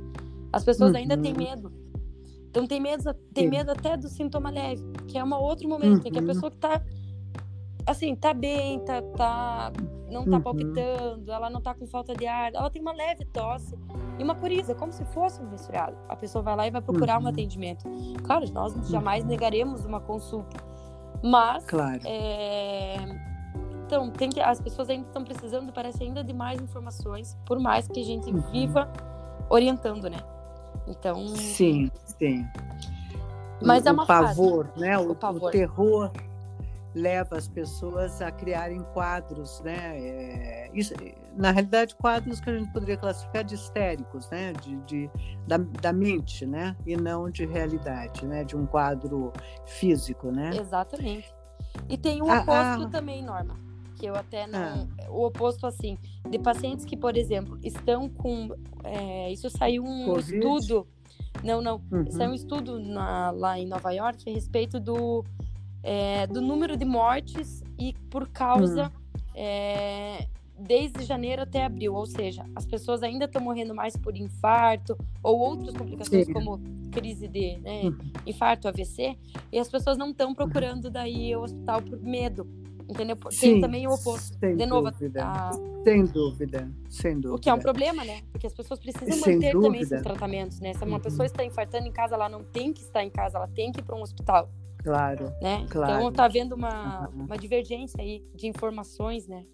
as 0.52 0.64
pessoas 0.64 0.90
uhum. 0.90 0.98
ainda 0.98 1.16
têm 1.16 1.32
uhum. 1.32 1.38
medo. 1.38 1.72
Então 2.50 2.66
tem 2.66 2.80
medo, 2.80 3.14
tem 3.32 3.48
medo 3.48 3.70
até 3.70 3.96
do 3.96 4.08
sintoma 4.08 4.50
leve, 4.50 4.82
que 5.06 5.16
é 5.16 5.22
um 5.22 5.32
outro 5.34 5.68
momento 5.68 6.00
uhum. 6.00 6.08
em 6.08 6.10
que 6.10 6.18
a 6.18 6.20
uhum. 6.20 6.26
pessoa 6.26 6.50
que 6.50 6.56
está 6.56 6.82
assim, 7.88 8.14
tá 8.14 8.34
bem, 8.34 8.78
tá, 8.80 9.02
tá 9.16 9.72
não 10.10 10.24
tá 10.24 10.36
uhum. 10.36 10.42
palpitando, 10.42 11.30
ela 11.30 11.50
não 11.50 11.60
tá 11.60 11.74
com 11.74 11.86
falta 11.86 12.14
de 12.14 12.26
ar, 12.26 12.52
ela 12.54 12.70
tem 12.70 12.80
uma 12.80 12.92
leve 12.92 13.24
tosse 13.26 13.78
e 14.18 14.22
uma 14.22 14.34
coriza, 14.34 14.74
como 14.74 14.92
se 14.92 15.04
fosse 15.06 15.40
um 15.42 15.48
resfriado. 15.48 15.96
A 16.08 16.16
pessoa 16.16 16.42
vai 16.42 16.56
lá 16.56 16.66
e 16.66 16.70
vai 16.70 16.80
procurar 16.80 17.18
uhum. 17.18 17.24
um 17.24 17.28
atendimento. 17.28 17.84
Claro, 18.24 18.50
nós 18.52 18.74
jamais 18.88 19.22
uhum. 19.22 19.30
negaremos 19.30 19.84
uma 19.84 20.00
consulta, 20.00 20.56
mas 21.22 21.64
claro. 21.64 22.00
É... 22.04 22.96
então 23.86 24.10
tem 24.10 24.30
que 24.30 24.40
as 24.40 24.60
pessoas 24.60 24.88
ainda 24.88 25.06
estão 25.06 25.24
precisando, 25.24 25.72
parece 25.72 26.02
ainda 26.02 26.24
de 26.24 26.32
mais 26.32 26.60
informações, 26.60 27.36
por 27.44 27.58
mais 27.58 27.86
que 27.86 28.00
a 28.00 28.04
gente 28.04 28.30
uhum. 28.30 28.40
viva 28.50 28.90
orientando, 29.50 30.08
né? 30.08 30.18
Então 30.86 31.26
sim, 31.28 31.90
sim. 32.18 32.46
Mas 33.60 33.84
o, 33.84 33.88
é 33.88 33.92
uma 33.92 34.04
o 34.04 34.06
pavor, 34.06 34.66
fase. 34.68 34.80
né? 34.80 34.98
O, 34.98 35.10
o, 35.10 35.14
pavor. 35.14 35.48
o 35.48 35.50
terror 35.50 36.12
leva 36.98 37.36
as 37.36 37.48
pessoas 37.48 38.20
a 38.20 38.30
criarem 38.30 38.82
quadros, 38.92 39.60
né? 39.60 39.98
É, 39.98 40.70
isso, 40.74 40.92
na 41.36 41.52
realidade, 41.52 41.94
quadros 41.94 42.40
que 42.40 42.50
a 42.50 42.58
gente 42.58 42.72
poderia 42.72 42.96
classificar 42.96 43.44
de 43.44 43.54
histéricos, 43.54 44.28
né? 44.30 44.52
De, 44.54 44.76
de 44.82 45.10
da, 45.46 45.56
da, 45.56 45.92
mente, 45.92 46.44
né? 46.44 46.76
E 46.84 46.96
não 46.96 47.30
de 47.30 47.46
realidade, 47.46 48.26
né? 48.26 48.44
De 48.44 48.56
um 48.56 48.66
quadro 48.66 49.32
físico, 49.66 50.30
né? 50.30 50.50
Exatamente. 50.58 51.32
E 51.88 51.96
tem 51.96 52.20
o 52.20 52.30
ah, 52.30 52.40
oposto 52.40 52.84
ah, 52.84 52.88
também, 52.90 53.22
Norma, 53.22 53.56
que 53.96 54.06
eu 54.06 54.14
até 54.14 54.46
não. 54.46 54.88
Ah, 55.00 55.10
o 55.10 55.26
oposto, 55.26 55.66
assim, 55.66 55.96
de 56.28 56.38
pacientes 56.38 56.84
que, 56.84 56.96
por 56.96 57.16
exemplo, 57.16 57.58
estão 57.62 58.08
com. 58.08 58.48
É, 58.82 59.32
isso 59.32 59.48
saiu 59.48 59.84
um 59.84 60.06
COVID? 60.06 60.34
estudo. 60.34 60.86
Não, 61.44 61.62
não. 61.62 61.80
Uhum. 61.92 62.10
Saiu 62.10 62.30
um 62.30 62.34
estudo 62.34 62.80
na, 62.80 63.30
lá 63.30 63.58
em 63.58 63.66
Nova 63.66 63.92
York 63.92 64.28
a 64.28 64.34
respeito 64.34 64.80
do 64.80 65.24
é, 65.82 66.26
do 66.26 66.40
número 66.40 66.76
de 66.76 66.84
mortes 66.84 67.62
e 67.78 67.94
por 68.10 68.28
causa 68.28 68.86
hum. 68.86 69.18
é, 69.34 70.26
desde 70.58 71.04
janeiro 71.04 71.42
até 71.42 71.64
abril, 71.64 71.94
ou 71.94 72.06
seja, 72.06 72.44
as 72.56 72.66
pessoas 72.66 73.02
ainda 73.02 73.26
estão 73.26 73.40
morrendo 73.40 73.74
mais 73.74 73.96
por 73.96 74.16
infarto 74.16 74.96
ou 75.22 75.38
outras 75.38 75.76
complicações 75.76 76.26
Sim. 76.26 76.32
como 76.32 76.60
crise 76.90 77.28
de 77.28 77.56
né, 77.58 77.82
hum. 77.84 77.96
infarto, 78.26 78.66
AVC, 78.66 79.16
e 79.52 79.58
as 79.58 79.68
pessoas 79.68 79.96
não 79.96 80.10
estão 80.10 80.34
procurando 80.34 80.90
daí 80.90 81.34
o 81.36 81.42
hospital 81.42 81.82
por 81.82 82.00
medo. 82.00 82.46
Entendeu? 82.88 83.18
Sim, 83.30 83.52
Tem 83.52 83.60
também 83.60 83.86
o 83.86 83.90
oposto. 83.90 84.38
Sem 84.38 84.56
de 84.56 84.64
novo, 84.64 84.90
dúvida. 84.90 85.22
A... 85.22 85.52
Sem 85.84 86.04
dúvida, 86.06 86.70
sem 86.88 87.20
dúvida. 87.20 87.34
O 87.34 87.38
que 87.38 87.50
é 87.50 87.54
um 87.54 87.58
problema, 87.58 88.02
né? 88.02 88.22
Porque 88.32 88.46
as 88.46 88.54
pessoas 88.54 88.80
precisam 88.80 89.12
sem 89.12 89.34
manter 89.34 89.52
dúvida. 89.52 89.60
também 89.60 89.80
esses 89.82 90.02
tratamentos, 90.02 90.60
né? 90.60 90.72
Se 90.72 90.82
uma 90.84 90.96
uhum. 90.96 91.02
pessoa 91.02 91.26
está 91.26 91.44
infartando 91.44 91.86
em 91.86 91.92
casa, 91.92 92.14
ela 92.14 92.30
não 92.30 92.42
tem 92.42 92.72
que 92.72 92.80
estar 92.80 93.04
em 93.04 93.10
casa, 93.10 93.36
ela 93.36 93.48
tem 93.48 93.70
que 93.70 93.80
ir 93.80 93.82
para 93.82 93.94
um 93.94 94.00
hospital. 94.00 94.48
Claro. 94.82 95.32
Né? 95.42 95.66
Claro. 95.68 95.92
Então 95.92 96.12
tá 96.12 96.24
havendo 96.24 96.54
uma, 96.54 97.08
uhum. 97.08 97.24
uma 97.24 97.36
divergência 97.36 98.00
aí 98.00 98.24
de 98.34 98.46
informações, 98.46 99.26
né? 99.26 99.44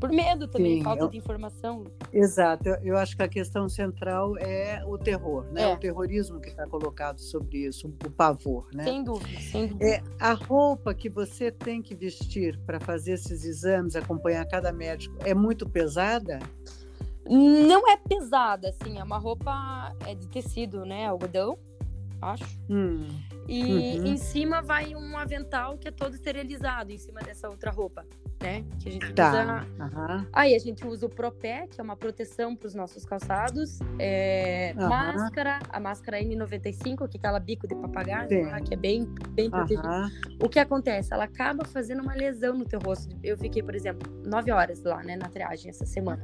Por 0.00 0.10
medo 0.10 0.46
também, 0.48 0.78
Sim, 0.78 0.84
falta 0.84 1.04
eu... 1.04 1.08
de 1.08 1.16
informação. 1.16 1.84
Exato. 2.12 2.68
Eu, 2.68 2.76
eu, 2.82 2.96
acho 2.98 3.16
que 3.16 3.22
a 3.22 3.28
questão 3.28 3.68
central 3.70 4.36
é 4.36 4.84
o 4.84 4.98
terror, 4.98 5.46
né? 5.50 5.62
É. 5.62 5.74
O 5.74 5.78
terrorismo 5.78 6.40
que 6.40 6.50
está 6.50 6.66
colocado 6.66 7.18
sobre 7.18 7.66
isso, 7.66 7.88
o 7.88 8.10
pavor, 8.10 8.68
né? 8.74 8.84
Sem 8.84 9.02
dúvida, 9.02 9.40
sem 9.40 9.66
dúvida. 9.68 9.86
É, 9.86 10.02
a 10.20 10.34
roupa 10.34 10.92
que 10.92 11.08
você 11.08 11.50
tem 11.50 11.80
que 11.80 11.94
vestir 11.94 12.58
para 12.66 12.78
fazer 12.80 13.12
esses 13.12 13.44
exames, 13.44 13.96
acompanhar 13.96 14.44
cada 14.46 14.70
médico, 14.72 15.16
é 15.24 15.32
muito 15.32 15.66
pesada? 15.66 16.38
Não 17.26 17.90
é 17.90 17.96
pesada, 17.96 18.68
assim, 18.68 18.98
é 18.98 19.02
uma 19.02 19.16
roupa 19.16 19.94
é 20.06 20.14
de 20.14 20.28
tecido, 20.28 20.84
né? 20.84 21.06
Algodão, 21.06 21.58
acho. 22.20 22.44
Hum. 22.68 23.06
E 23.48 23.98
uhum. 23.98 24.06
em 24.06 24.16
cima 24.16 24.62
vai 24.62 24.94
um 24.94 25.16
avental 25.16 25.76
que 25.76 25.88
é 25.88 25.90
todo 25.90 26.14
esterilizado 26.14 26.92
em 26.92 26.98
cima 26.98 27.20
dessa 27.20 27.48
outra 27.48 27.70
roupa, 27.70 28.04
né? 28.42 28.64
Que 28.80 28.88
a 28.88 28.92
gente 28.92 29.12
tá. 29.12 29.30
usa. 29.30 29.66
Uhum. 29.84 30.26
Aí 30.32 30.54
a 30.54 30.58
gente 30.58 30.86
usa 30.86 31.06
o 31.06 31.08
Propé, 31.08 31.66
que 31.66 31.80
é 31.80 31.84
uma 31.84 31.96
proteção 31.96 32.56
para 32.56 32.66
os 32.66 32.74
nossos 32.74 33.04
calçados. 33.04 33.78
É... 33.98 34.74
Uhum. 34.76 34.88
Máscara, 34.88 35.60
a 35.68 35.80
máscara 35.80 36.20
N95, 36.20 37.08
que 37.08 37.16
é 37.16 37.18
aquela 37.18 37.38
bico 37.38 37.66
de 37.66 37.74
papagaio, 37.74 38.28
né? 38.30 38.60
que 38.62 38.74
é 38.74 38.76
bem, 38.76 39.04
bem 39.30 39.50
protegida. 39.50 40.10
O 40.40 40.48
que 40.48 40.58
acontece? 40.58 41.12
Ela 41.12 41.24
acaba 41.24 41.64
fazendo 41.64 42.02
uma 42.02 42.14
lesão 42.14 42.54
no 42.54 42.64
teu 42.64 42.80
rosto. 42.80 43.16
Eu 43.22 43.36
fiquei, 43.36 43.62
por 43.62 43.74
exemplo, 43.74 44.10
nove 44.26 44.50
horas 44.50 44.82
lá, 44.82 45.02
né, 45.02 45.16
na 45.16 45.28
triagem 45.28 45.70
essa 45.70 45.84
semana. 45.86 46.22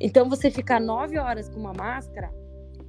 Então 0.00 0.28
você 0.28 0.50
ficar 0.50 0.80
nove 0.80 1.18
horas 1.18 1.48
com 1.48 1.58
uma 1.58 1.72
máscara 1.72 2.30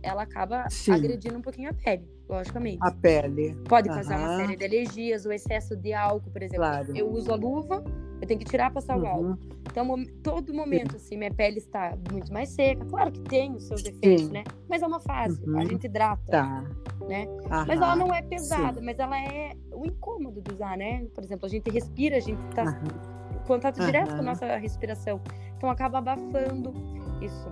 ela 0.01 0.24
acaba 0.24 0.70
Sim. 0.70 0.94
agredindo 0.94 1.38
um 1.38 1.41
pouquinho 1.41 1.70
a 1.70 1.74
pele, 1.74 2.08
logicamente. 2.30 2.78
A 2.82 2.92
pele. 2.92 3.56
Pode 3.68 3.90
causar 3.90 4.20
uhum. 4.20 4.26
uma 4.26 4.38
série 4.38 4.56
de 4.56 4.66
alergias, 4.66 5.26
o 5.26 5.32
excesso 5.32 5.76
de 5.76 5.92
álcool, 5.94 6.30
por 6.30 6.42
exemplo. 6.42 6.66
Claro. 6.66 6.96
Eu 6.96 7.10
uso 7.10 7.32
a 7.32 7.36
luva, 7.36 7.84
eu 8.22 8.28
tenho 8.28 8.40
que 8.40 8.46
tirar 8.46 8.72
passar 8.72 8.98
uhum. 8.98 9.04
o 9.04 9.08
álcool. 9.08 9.38
Então, 9.70 10.04
todo 10.24 10.54
momento, 10.54 10.96
assim, 10.96 11.18
minha 11.18 11.34
pele 11.34 11.58
está 11.58 11.98
muito 12.12 12.32
mais 12.32 12.50
seca. 12.50 12.86
Claro 12.86 13.12
que 13.12 13.22
tem 13.22 13.54
os 13.56 13.68
seus 13.68 13.84
defeitos, 13.84 14.26
Sim. 14.26 14.32
né? 14.32 14.44
Mas 14.68 14.82
é 14.82 14.88
uma 14.88 15.00
fase, 15.00 15.44
uhum. 15.46 15.60
a 15.60 15.66
gente 15.66 15.86
hidrata. 15.86 16.24
Tá. 16.32 16.64
Né? 17.08 17.26
Mas 17.68 17.82
ela 17.82 17.96
não 17.96 18.14
é 18.14 18.22
pesada, 18.22 18.80
Sim. 18.80 18.86
mas 18.86 19.00
ela 19.00 19.20
é 19.20 19.52
o 19.74 19.86
incômodo 19.86 20.42
de 20.42 20.54
usar, 20.54 20.78
né? 20.78 21.06
Por 21.14 21.24
exemplo, 21.24 21.46
a 21.46 21.50
gente 21.50 21.70
respira, 21.70 22.18
a 22.18 22.20
gente 22.20 22.40
tá 22.54 22.80
em 23.34 23.48
contato 23.48 23.80
direto 23.80 24.10
com 24.10 24.20
a 24.20 24.24
nossa 24.24 24.58
respiração. 24.58 25.20
Então 25.58 25.70
acaba 25.70 25.98
abafando 25.98 26.74
isso. 27.22 27.50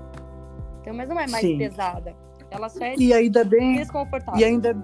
Então, 0.82 0.94
mas 0.94 1.10
não 1.10 1.20
é 1.20 1.28
mais 1.28 1.42
Sim. 1.44 1.58
pesada. 1.58 2.16
Ela 2.50 2.70
só 2.70 2.84
é 2.84 2.96
e 2.98 3.14
ainda 3.14 3.44
bem, 3.44 3.76
desconfortável. 3.76 4.40
E 4.40 4.44
ainda, 4.44 4.76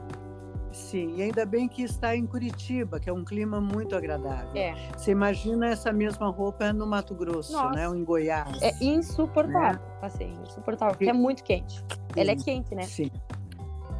sim, 0.72 1.16
e 1.18 1.22
ainda 1.22 1.46
bem 1.46 1.68
que 1.68 1.84
está 1.84 2.16
em 2.16 2.26
Curitiba, 2.26 3.00
que 3.00 3.10
é 3.10 3.14
um 3.14 3.24
clima 3.24 3.62
muito 3.62 3.96
agradável. 3.96 4.56
É. 4.56 4.74
Você 4.98 5.12
imagina 5.12 5.68
essa 5.68 5.92
mesma 5.92 6.30
roupa 6.30 6.74
no 6.74 6.86
Mato 6.86 7.16
Grosso, 7.16 7.54
Nossa. 7.54 7.76
né? 7.76 7.88
Ou 7.88 7.96
em 7.96 8.04
Goiás. 8.04 8.62
É 8.62 8.72
insuportável, 8.84 9.82
né? 9.82 9.98
assim, 10.02 10.34
insuportável, 10.44 10.96
porque 10.96 11.10
é 11.10 11.14
muito 11.14 11.44
quente. 11.44 11.78
Sim. 11.80 11.86
Ela 12.16 12.32
é 12.32 12.36
quente, 12.36 12.76
né? 12.76 12.84
Sim. 12.84 13.10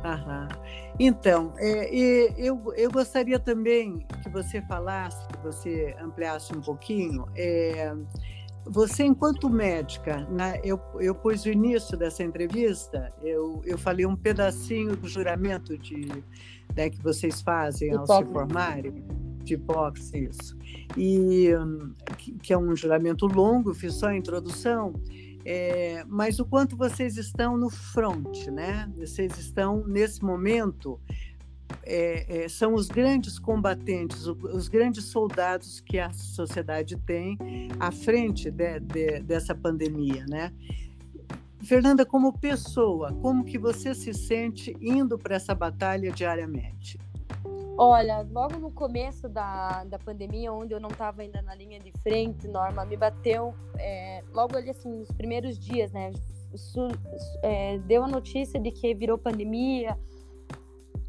Aham. 0.04 0.50
Então, 1.00 1.54
é, 1.58 1.90
eu, 2.38 2.62
eu 2.76 2.92
gostaria 2.92 3.40
também 3.40 4.06
que 4.22 4.30
você 4.30 4.62
falasse, 4.64 5.26
que 5.30 5.38
você 5.40 5.96
ampliasse 6.00 6.56
um 6.56 6.62
pouquinho, 6.62 7.26
é, 7.36 7.94
você, 8.66 9.04
enquanto 9.04 9.50
médica, 9.50 10.26
né, 10.30 10.60
eu, 10.64 10.80
eu 11.00 11.14
pus 11.14 11.46
o 11.46 11.50
início 11.50 11.98
dessa 11.98 12.24
entrevista, 12.24 13.14
eu, 13.22 13.62
eu 13.66 13.78
falei 13.78 14.06
um 14.06 14.16
pedacinho 14.16 14.96
do 14.96 15.08
juramento 15.08 15.78
de, 15.78 16.08
né, 16.76 16.90
que 16.90 17.02
vocês 17.02 17.42
fazem 17.42 17.94
ao 17.94 18.06
se 18.06 18.26
formarem, 18.26 19.04
de 19.44 19.56
hipóxia, 19.56 20.30
isso. 20.30 20.58
E, 20.98 21.50
que 22.42 22.54
é 22.54 22.58
um 22.58 22.76
juramento 22.76 23.26
longo, 23.28 23.74
fiz 23.74 23.96
só 23.96 24.08
a 24.08 24.16
introdução, 24.16 24.94
é, 25.46 26.06
mas 26.08 26.40
o 26.40 26.46
quanto 26.46 26.78
vocês 26.78 27.18
estão 27.18 27.58
no 27.58 27.70
front, 27.70 28.48
né? 28.48 28.90
Vocês 28.98 29.38
estão, 29.38 29.86
nesse 29.86 30.24
momento, 30.24 31.00
é, 31.84 32.44
é, 32.44 32.50
são 32.50 32.74
os 32.74 32.88
grandes 32.88 33.40
combatentes, 33.40 34.28
os 34.28 34.68
grandes 34.68 35.06
soldados 35.06 35.80
que 35.80 36.00
a 36.00 36.12
sociedade 36.14 36.96
tem 36.98 37.38
à 37.80 37.92
frente 37.92 38.52
de, 38.52 38.80
de, 38.80 39.20
dessa 39.22 39.56
pandemia, 39.56 40.26
né? 40.28 40.54
Fernanda, 41.64 42.06
como 42.06 42.38
pessoa, 42.38 43.14
como 43.22 43.46
que 43.46 43.58
você 43.58 43.96
se 43.96 44.14
sente 44.14 44.76
indo 44.82 45.18
para 45.18 45.36
essa 45.36 45.56
batalha 45.56 46.12
diariamente? 46.12 47.00
Olha, 47.78 48.28
logo 48.32 48.60
no 48.60 48.70
começo 48.70 49.28
da, 49.28 49.84
da 49.86 49.98
pandemia, 49.98 50.54
onde 50.54 50.74
eu 50.74 50.80
não 50.80 50.90
estava 50.90 51.22
ainda 51.22 51.42
na 51.42 51.56
linha 51.56 51.80
de 51.80 51.92
frente, 52.04 52.48
Norma, 52.48 52.86
me 52.86 52.96
bateu, 52.96 53.56
é, 53.80 54.24
logo 54.32 54.56
ali 54.56 54.70
assim, 54.70 54.90
nos 54.90 55.12
primeiros 55.12 55.58
dias, 55.58 55.92
né? 55.92 56.12
Su, 56.56 56.90
é, 57.42 57.80
deu 57.80 58.04
a 58.04 58.08
notícia 58.08 58.60
de 58.60 58.70
que 58.70 58.94
virou 58.94 59.18
pandemia, 59.18 59.98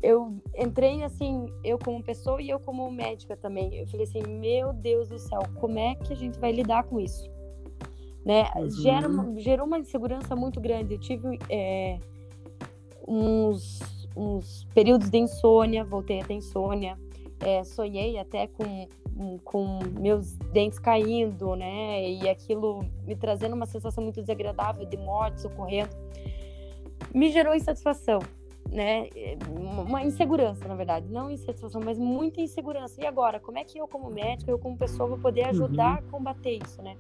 eu 0.05 0.37
entrei 0.55 1.03
assim, 1.03 1.47
eu 1.65 1.79
como 1.79 2.03
pessoa 2.03 2.41
e 2.41 2.51
eu 2.51 2.61
como 2.61 2.91
médica 2.91 3.35
também. 3.37 3.75
Eu 3.75 3.87
falei 3.87 4.05
assim, 4.05 4.23
meu 4.23 4.71
Deus 4.75 5.09
do 5.09 5.19
céu, 5.19 5.41
como 5.55 5.79
é 5.79 5.95
que 5.95 6.13
a 6.13 6.17
gente 6.17 6.39
vai 6.39 6.53
lidar 6.53 6.85
com 6.85 7.01
isso? 7.01 7.31
Né? 8.23 8.45
Uhum. 8.55 8.71
Gera, 8.71 9.09
gerou 9.39 9.67
uma 9.67 9.79
insegurança 9.79 10.37
muito 10.37 10.61
grande. 10.61 10.95
Eu 10.95 11.01
tive 11.01 11.39
é, 11.49 11.99
uns, 13.09 13.81
uns 14.15 14.65
períodos 14.75 15.09
de 15.09 15.19
insônia, 15.19 15.83
voltei 15.85 16.21
a 16.21 16.25
ter 16.25 16.35
insônia. 16.35 16.99
É, 17.41 17.65
sonhei 17.65 18.19
até 18.19 18.47
com, 18.47 18.87
com 19.43 19.79
meus 19.99 20.37
dentes 20.53 20.79
caindo, 20.79 21.57
né? 21.57 22.11
E 22.11 22.29
aquilo 22.29 22.85
me 23.07 23.17
trazendo 23.17 23.55
uma 23.55 23.67
sensação 23.67 24.05
muito 24.05 24.21
desagradável 24.21 24.85
de 24.85 24.99
morte 24.99 25.47
ocorrendo. 25.47 25.97
Me 27.15 27.31
gerou 27.31 27.55
insatisfação 27.55 28.21
né, 28.71 29.09
uma 29.49 30.03
insegurança, 30.03 30.67
na 30.67 30.75
verdade, 30.75 31.09
não 31.09 31.31
insatisfação, 31.31 31.81
mas 31.85 31.99
muita 31.99 32.41
insegurança. 32.41 33.01
E 33.01 33.07
agora, 33.07 33.39
como 33.39 33.59
é 33.59 33.65
que 33.65 33.79
eu 33.79 33.87
como 33.87 34.11
médica, 34.11 34.51
eu 34.51 34.59
como 34.59 34.77
pessoa 34.77 35.09
vou 35.09 35.19
poder 35.19 35.45
ajudar 35.49 36.03
uhum. 36.03 36.09
a 36.09 36.11
combater 36.11 36.59
isso, 36.63 36.83
né? 36.83 36.97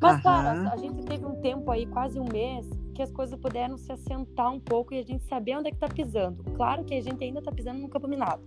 Mas 0.00 0.16
uhum. 0.16 0.22
claro, 0.22 0.68
a 0.70 0.76
gente 0.76 1.02
teve 1.04 1.26
um 1.26 1.40
tempo 1.40 1.70
aí, 1.70 1.86
quase 1.86 2.18
um 2.18 2.24
mês, 2.24 2.68
que 2.94 3.02
as 3.02 3.10
coisas 3.10 3.38
puderam 3.38 3.76
se 3.76 3.92
assentar 3.92 4.50
um 4.50 4.60
pouco 4.60 4.94
e 4.94 4.98
a 4.98 5.02
gente 5.02 5.24
saber 5.24 5.56
onde 5.56 5.68
é 5.68 5.70
que 5.70 5.78
tá 5.78 5.88
pisando. 5.88 6.42
Claro 6.54 6.84
que 6.84 6.94
a 6.94 7.00
gente 7.00 7.22
ainda 7.22 7.42
tá 7.42 7.52
pisando 7.52 7.78
no 7.80 7.88
campo 7.88 8.08
minado, 8.08 8.42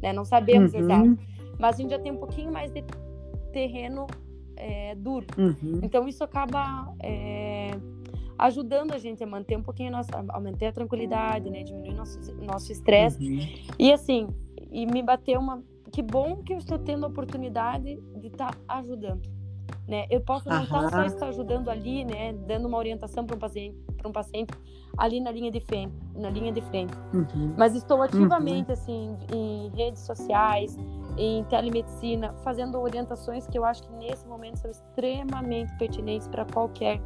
né? 0.00 0.12
Não 0.12 0.24
sabemos 0.24 0.72
uhum. 0.72 0.80
exato, 0.80 1.18
mas 1.58 1.74
a 1.74 1.78
gente 1.78 1.90
já 1.90 1.98
tem 1.98 2.12
um 2.12 2.18
pouquinho 2.18 2.52
mais 2.52 2.70
de 2.70 2.84
terreno 3.52 4.06
é, 4.56 4.94
duro. 4.94 5.26
Uhum. 5.36 5.80
Então 5.82 6.06
isso 6.06 6.22
acaba 6.22 6.94
é, 7.00 7.72
ajudando 8.42 8.92
a 8.92 8.98
gente 8.98 9.22
a 9.22 9.26
manter 9.26 9.56
um 9.56 9.62
pouquinho 9.62 9.88
a 9.90 9.98
nossa, 9.98 10.10
a 10.16 10.40
manter 10.40 10.66
a 10.66 10.72
tranquilidade, 10.72 11.48
né, 11.48 11.62
diminuir 11.62 11.94
nosso 11.94 12.18
nosso 12.36 12.72
estresse. 12.72 13.18
Uhum. 13.18 13.74
E 13.78 13.92
assim, 13.92 14.28
e 14.70 14.84
me 14.84 15.02
bateu 15.02 15.40
uma 15.40 15.62
que 15.92 16.02
bom 16.02 16.42
que 16.42 16.52
eu 16.52 16.58
estou 16.58 16.78
tendo 16.78 17.04
a 17.04 17.08
oportunidade 17.08 18.00
de 18.16 18.26
estar 18.26 18.54
tá 18.54 18.78
ajudando, 18.78 19.22
né? 19.86 20.06
Eu 20.10 20.20
posso 20.20 20.48
não 20.48 20.60
uhum. 20.60 20.66
só 20.66 21.04
estar 21.04 21.28
ajudando 21.28 21.68
ali, 21.68 22.04
né, 22.04 22.32
dando 22.32 22.66
uma 22.66 22.78
orientação 22.78 23.24
para 23.24 23.36
um 23.36 23.38
paciente, 23.38 23.76
para 23.96 24.08
um 24.08 24.12
paciente 24.12 24.52
ali 24.98 25.20
na 25.20 25.30
linha 25.30 25.50
de 25.50 25.60
frente, 25.60 25.94
na 26.16 26.30
linha 26.30 26.50
de 26.50 26.62
frente. 26.62 26.94
Uhum. 27.14 27.54
Mas 27.56 27.76
estou 27.76 28.02
ativamente 28.02 28.68
uhum. 28.68 28.72
assim 28.72 29.16
em 29.32 29.70
redes 29.76 30.02
sociais, 30.02 30.76
em 31.16 31.44
telemedicina, 31.44 32.32
fazendo 32.42 32.80
orientações 32.80 33.46
que 33.46 33.56
eu 33.56 33.64
acho 33.64 33.82
que 33.82 33.92
nesse 33.92 34.26
momento 34.26 34.56
são 34.56 34.70
extremamente 34.70 35.76
pertinentes 35.76 36.26
para 36.26 36.44
qualquer 36.46 37.00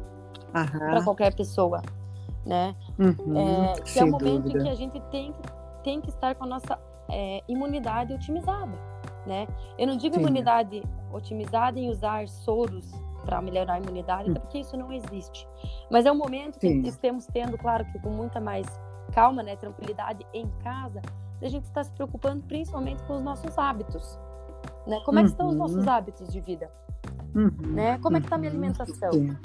para 0.51 1.03
qualquer 1.03 1.33
pessoa, 1.35 1.81
né? 2.45 2.75
Uhum, 2.97 3.37
é, 3.37 3.81
que 3.81 3.99
é 3.99 4.03
o 4.03 4.11
momento 4.11 4.43
dúvida. 4.43 4.59
em 4.59 4.63
que 4.63 4.69
a 4.69 4.75
gente 4.75 4.99
tem, 5.11 5.33
tem 5.83 6.01
que 6.01 6.09
estar 6.09 6.35
com 6.35 6.43
a 6.45 6.47
nossa 6.47 6.79
é, 7.09 7.43
imunidade 7.47 8.13
otimizada, 8.13 8.77
né? 9.25 9.47
Eu 9.77 9.87
não 9.87 9.97
digo 9.97 10.15
Sim. 10.15 10.21
imunidade 10.21 10.83
otimizada 11.11 11.79
em 11.79 11.89
usar 11.89 12.27
soros 12.27 12.89
para 13.25 13.41
melhorar 13.41 13.73
a 13.73 13.79
imunidade, 13.79 14.31
até 14.31 14.39
porque 14.39 14.59
isso 14.59 14.77
não 14.77 14.91
existe. 14.91 15.47
Mas 15.91 16.05
é 16.05 16.11
um 16.11 16.17
momento 16.17 16.59
que 16.59 16.67
Sim. 16.67 16.81
estamos 16.87 17.25
tendo, 17.27 17.57
claro, 17.57 17.83
que 17.85 17.99
com 17.99 18.09
muita 18.09 18.39
mais 18.39 18.65
calma, 19.11 19.43
né, 19.43 19.55
tranquilidade 19.55 20.25
em 20.33 20.47
casa, 20.63 21.01
a 21.41 21.49
gente 21.49 21.65
está 21.65 21.83
se 21.83 21.91
preocupando 21.91 22.43
principalmente 22.43 23.03
com 23.03 23.17
os 23.17 23.21
nossos 23.21 23.57
hábitos, 23.57 24.17
né? 24.85 24.99
Como 25.05 25.19
é 25.19 25.23
que 25.23 25.29
estão 25.29 25.49
os 25.49 25.55
nossos 25.55 25.83
uhum. 25.83 25.89
hábitos 25.89 26.29
de 26.29 26.39
vida? 26.39 26.71
Uhum. 27.35 27.73
Né? 27.73 27.99
Como 27.99 28.17
é 28.17 28.19
que 28.19 28.25
está 28.25 28.35
a 28.35 28.39
minha 28.39 28.51
uhum. 28.51 28.57
alimentação? 28.57 29.11
Sim. 29.11 29.37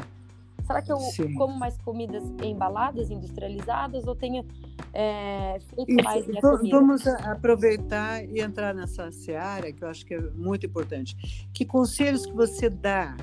Será 0.64 0.80
que 0.80 0.92
eu 0.92 0.96
Sim. 0.98 1.34
como 1.34 1.58
mais 1.58 1.76
comidas 1.78 2.22
embaladas, 2.42 3.10
industrializadas, 3.10 4.06
ou 4.06 4.14
tenho 4.14 4.44
é, 4.92 5.58
feito 5.74 6.04
mais 6.04 6.26
minha 6.26 6.40
comida? 6.40 6.78
Vamos 6.78 7.06
aproveitar 7.06 8.24
e 8.24 8.40
entrar 8.40 8.74
nessa 8.74 9.10
seara, 9.10 9.72
que 9.72 9.82
eu 9.82 9.88
acho 9.88 10.04
que 10.06 10.14
é 10.14 10.20
muito 10.20 10.66
importante. 10.66 11.16
Que 11.52 11.64
conselhos 11.64 12.26
que 12.26 12.32
você 12.32 12.70
dá 12.70 13.16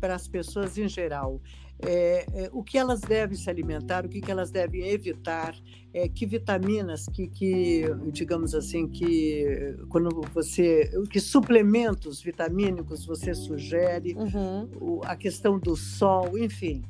para 0.00 0.14
as 0.14 0.28
pessoas 0.28 0.78
em 0.78 0.88
geral? 0.88 1.40
É, 1.80 2.26
é, 2.32 2.50
o 2.52 2.62
que 2.62 2.78
elas 2.78 3.00
devem 3.00 3.36
se 3.36 3.48
alimentar, 3.50 4.04
o 4.04 4.08
que, 4.08 4.20
que 4.20 4.30
elas 4.30 4.50
devem 4.50 4.88
evitar, 4.88 5.54
é, 5.92 6.08
que 6.08 6.26
vitaminas, 6.26 7.06
que, 7.06 7.28
que, 7.28 7.84
digamos 8.12 8.54
assim, 8.54 8.88
que 8.88 9.76
quando 9.88 10.22
você, 10.32 10.90
que 11.10 11.20
suplementos 11.20 12.22
vitamínicos 12.22 13.04
você 13.04 13.34
sugere, 13.34 14.14
uhum. 14.14 14.68
o, 14.80 15.00
a 15.04 15.16
questão 15.16 15.58
do 15.58 15.76
sol, 15.76 16.38
enfim, 16.38 16.82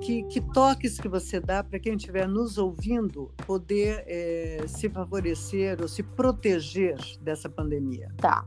que, 0.00 0.22
que 0.24 0.40
toques 0.40 0.98
que 0.98 1.08
você 1.08 1.40
dá 1.40 1.64
para 1.64 1.78
quem 1.78 1.94
estiver 1.94 2.28
nos 2.28 2.58
ouvindo 2.58 3.32
poder 3.46 4.04
é, 4.06 4.64
se 4.66 4.88
favorecer 4.88 5.80
ou 5.80 5.88
se 5.88 6.02
proteger 6.02 6.98
dessa 7.20 7.48
pandemia. 7.48 8.12
Tá. 8.18 8.46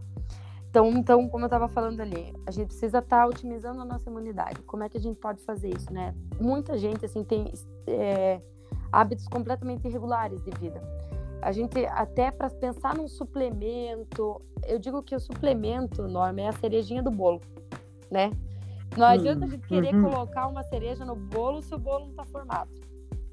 Então, 0.76 0.90
então, 0.90 1.30
como 1.30 1.46
eu 1.46 1.48
estava 1.48 1.70
falando 1.70 2.02
ali, 2.02 2.34
a 2.46 2.52
gente 2.52 2.68
precisa 2.68 2.98
estar 2.98 3.22
tá 3.22 3.26
otimizando 3.26 3.80
a 3.80 3.86
nossa 3.86 4.10
imunidade. 4.10 4.62
Como 4.64 4.84
é 4.84 4.90
que 4.90 4.98
a 4.98 5.00
gente 5.00 5.18
pode 5.18 5.42
fazer 5.42 5.70
isso, 5.74 5.90
né? 5.94 6.14
Muita 6.38 6.78
gente, 6.78 7.06
assim, 7.06 7.24
tem 7.24 7.50
é, 7.88 8.42
hábitos 8.92 9.26
completamente 9.30 9.88
irregulares 9.88 10.44
de 10.44 10.52
vida. 10.60 10.84
A 11.42 11.54
gente, 11.54 11.86
até 11.86 12.30
para 12.30 12.50
pensar 12.50 12.94
num 12.94 13.08
suplemento, 13.08 14.42
eu 14.68 14.78
digo 14.78 15.02
que 15.02 15.16
o 15.16 15.20
suplemento, 15.20 16.10
Norma, 16.10 16.42
é 16.42 16.50
a 16.50 16.52
cerejinha 16.52 17.02
do 17.02 17.10
bolo, 17.10 17.40
né? 18.12 18.32
Não 18.98 19.06
adianta 19.06 19.46
a 19.46 19.48
gente 19.48 19.66
querer 19.66 19.96
uhum. 19.96 20.12
colocar 20.12 20.46
uma 20.48 20.64
cereja 20.64 21.06
no 21.06 21.16
bolo 21.16 21.62
se 21.62 21.74
o 21.74 21.80
bolo 21.80 22.04
não 22.04 22.12
está 22.12 22.26
formado, 22.26 22.72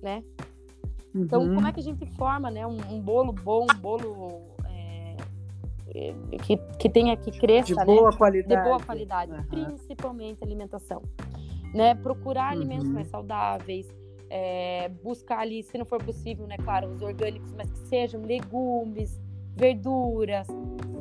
né? 0.00 0.22
Então, 1.12 1.40
como 1.40 1.58
uhum. 1.58 1.66
é 1.66 1.72
que 1.72 1.80
a 1.80 1.82
gente 1.82 2.06
forma, 2.14 2.52
né? 2.52 2.64
Um, 2.64 2.78
um 2.88 3.00
bolo 3.00 3.32
bom, 3.32 3.66
um 3.68 3.80
bolo 3.80 4.51
que, 6.42 6.56
que 6.78 6.88
tenha 6.88 7.16
que 7.16 7.30
cresça, 7.30 7.74
de 7.74 7.84
boa 7.84 8.10
né? 8.10 8.16
qualidade, 8.16 8.62
de 8.62 8.68
boa 8.68 8.80
qualidade, 8.80 9.32
uhum. 9.32 9.44
principalmente 9.44 10.42
alimentação, 10.42 11.02
né? 11.74 11.94
Procurar 11.94 12.54
uhum. 12.54 12.60
alimentos 12.60 12.88
mais 12.88 13.08
saudáveis, 13.08 13.92
é, 14.30 14.88
buscar 15.02 15.40
ali, 15.40 15.62
se 15.62 15.76
não 15.76 15.84
for 15.84 16.02
possível, 16.02 16.46
né? 16.46 16.56
Claro, 16.56 16.88
os 16.88 17.02
orgânicos, 17.02 17.52
mas 17.54 17.70
que 17.70 17.78
sejam 17.88 18.22
legumes, 18.22 19.20
verduras, 19.54 20.46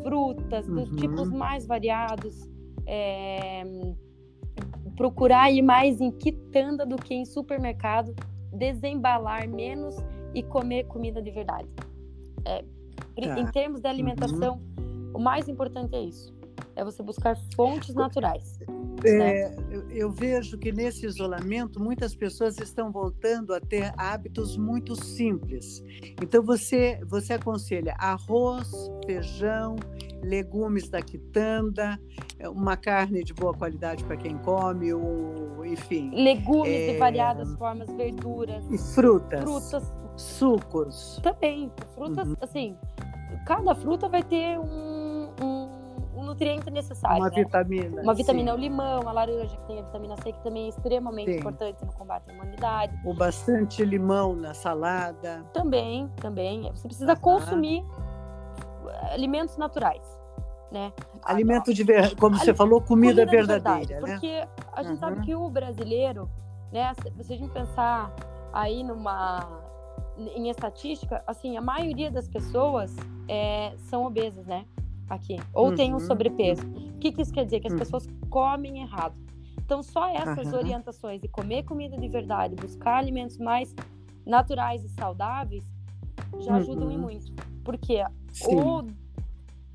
frutas 0.03 0.67
dos 0.67 0.89
uhum. 0.89 0.97
tipos 0.97 1.31
mais 1.31 1.65
variados. 1.65 2.49
É, 2.85 3.63
procurar 4.95 5.51
ir 5.51 5.61
mais 5.61 5.99
em 6.01 6.11
quitanda 6.11 6.85
do 6.85 6.95
que 6.95 7.13
em 7.13 7.25
supermercado, 7.25 8.13
desembalar 8.53 9.47
menos 9.47 9.95
e 10.33 10.43
comer 10.43 10.83
comida 10.85 11.21
de 11.21 11.31
verdade. 11.31 11.67
É, 12.45 12.61
tá. 12.61 13.39
Em 13.39 13.45
termos 13.47 13.81
de 13.81 13.87
alimentação, 13.87 14.55
uhum. 14.55 14.70
O 15.13 15.19
mais 15.19 15.47
importante 15.47 15.95
é 15.95 16.03
isso. 16.03 16.33
É 16.75 16.83
você 16.83 17.03
buscar 17.03 17.35
fontes 17.55 17.93
naturais. 17.93 18.59
É, 19.03 19.17
né? 19.17 19.55
eu, 19.71 19.89
eu, 19.89 20.11
vejo 20.11 20.57
que 20.57 20.71
nesse 20.71 21.05
isolamento 21.05 21.79
muitas 21.79 22.15
pessoas 22.15 22.59
estão 22.59 22.91
voltando 22.91 23.53
a 23.53 23.59
ter 23.59 23.91
hábitos 23.97 24.57
muito 24.57 24.95
simples. 24.95 25.83
Então 26.21 26.43
você 26.43 26.99
você 27.07 27.33
aconselha 27.33 27.95
arroz, 27.97 28.69
feijão, 29.05 29.75
legumes 30.23 30.87
da 30.89 31.01
quitanda, 31.01 31.99
é, 32.37 32.47
uma 32.47 32.77
carne 32.77 33.23
de 33.23 33.33
boa 33.33 33.53
qualidade 33.53 34.03
para 34.03 34.17
quem 34.17 34.37
come, 34.37 34.93
ou, 34.93 35.65
enfim. 35.65 36.11
Legumes 36.13 36.71
é, 36.71 36.93
de 36.93 36.99
variadas 36.99 37.53
formas, 37.55 37.91
verduras. 37.93 38.65
E 38.69 38.77
frutas. 38.77 39.43
Frutas. 39.43 39.93
Sucos. 40.15 41.19
Também. 41.23 41.71
Frutas, 41.95 42.27
uhum. 42.27 42.35
assim, 42.41 42.77
cada 43.45 43.73
fruta 43.73 44.07
vai 44.07 44.21
ter 44.21 44.59
um, 44.59 45.00
nutriente 46.31 46.69
necessário. 46.69 47.17
Uma 47.17 47.29
né? 47.29 47.35
vitamina. 47.35 48.01
Uma 48.01 48.13
vitamina, 48.13 48.51
sim. 48.51 48.57
o 48.57 48.59
limão, 48.59 49.07
a 49.07 49.11
laranja, 49.11 49.55
que 49.55 49.67
tem 49.67 49.79
a 49.79 49.83
vitamina 49.83 50.15
C, 50.17 50.31
que 50.31 50.43
também 50.43 50.65
é 50.65 50.69
extremamente 50.69 51.31
sim. 51.31 51.39
importante 51.39 51.85
no 51.85 51.93
combate 51.93 52.29
à 52.29 52.33
imunidade. 52.33 52.99
O 53.05 53.13
bastante 53.13 53.83
limão 53.83 54.35
na 54.35 54.53
salada. 54.53 55.45
Também, 55.53 56.09
também. 56.17 56.71
Você 56.71 56.87
precisa 56.87 57.15
consumir 57.15 57.85
alimentos 59.11 59.57
naturais. 59.57 60.19
Né? 60.71 60.93
Alimento 61.25 61.73
de 61.73 61.83
ver... 61.83 62.15
como 62.15 62.37
você 62.37 62.53
falou, 62.53 62.81
comida, 62.81 63.25
comida 63.25 63.29
verdadeira, 63.29 63.99
verdade, 63.99 64.05
né? 64.05 64.11
Porque 64.13 64.47
a 64.71 64.83
gente 64.83 64.93
uhum. 64.93 64.99
sabe 64.99 65.21
que 65.25 65.35
o 65.35 65.49
brasileiro, 65.49 66.29
né, 66.71 66.93
se 67.21 67.33
a 67.33 67.37
gente 67.37 67.51
pensar 67.51 68.13
aí 68.53 68.81
numa 68.81 69.59
em 70.17 70.49
estatística, 70.49 71.23
assim, 71.25 71.57
a 71.57 71.61
maioria 71.61 72.11
das 72.11 72.27
pessoas 72.27 72.95
é, 73.27 73.73
são 73.89 74.05
obesas, 74.05 74.45
né? 74.45 74.65
Aqui. 75.13 75.37
Ou 75.53 75.69
uhum. 75.69 75.75
tem 75.75 75.93
um 75.93 75.99
sobrepeso. 75.99 76.65
O 76.65 76.97
que, 76.99 77.11
que 77.11 77.21
isso 77.21 77.33
quer 77.33 77.43
dizer? 77.43 77.59
Que 77.59 77.67
as 77.67 77.73
uhum. 77.73 77.79
pessoas 77.79 78.07
comem 78.29 78.81
errado. 78.81 79.13
Então, 79.57 79.83
só 79.83 80.07
essas 80.07 80.47
uhum. 80.47 80.57
orientações 80.57 81.19
de 81.19 81.27
comer 81.27 81.63
comida 81.63 81.97
de 81.97 82.07
verdade, 82.07 82.55
buscar 82.55 82.95
alimentos 82.95 83.37
mais 83.37 83.75
naturais 84.25 84.85
e 84.85 84.89
saudáveis, 84.89 85.65
já 86.39 86.55
ajudam 86.55 86.87
uhum. 86.87 86.97
muito. 86.97 87.31
Porque 87.61 88.01
o, 88.45 88.83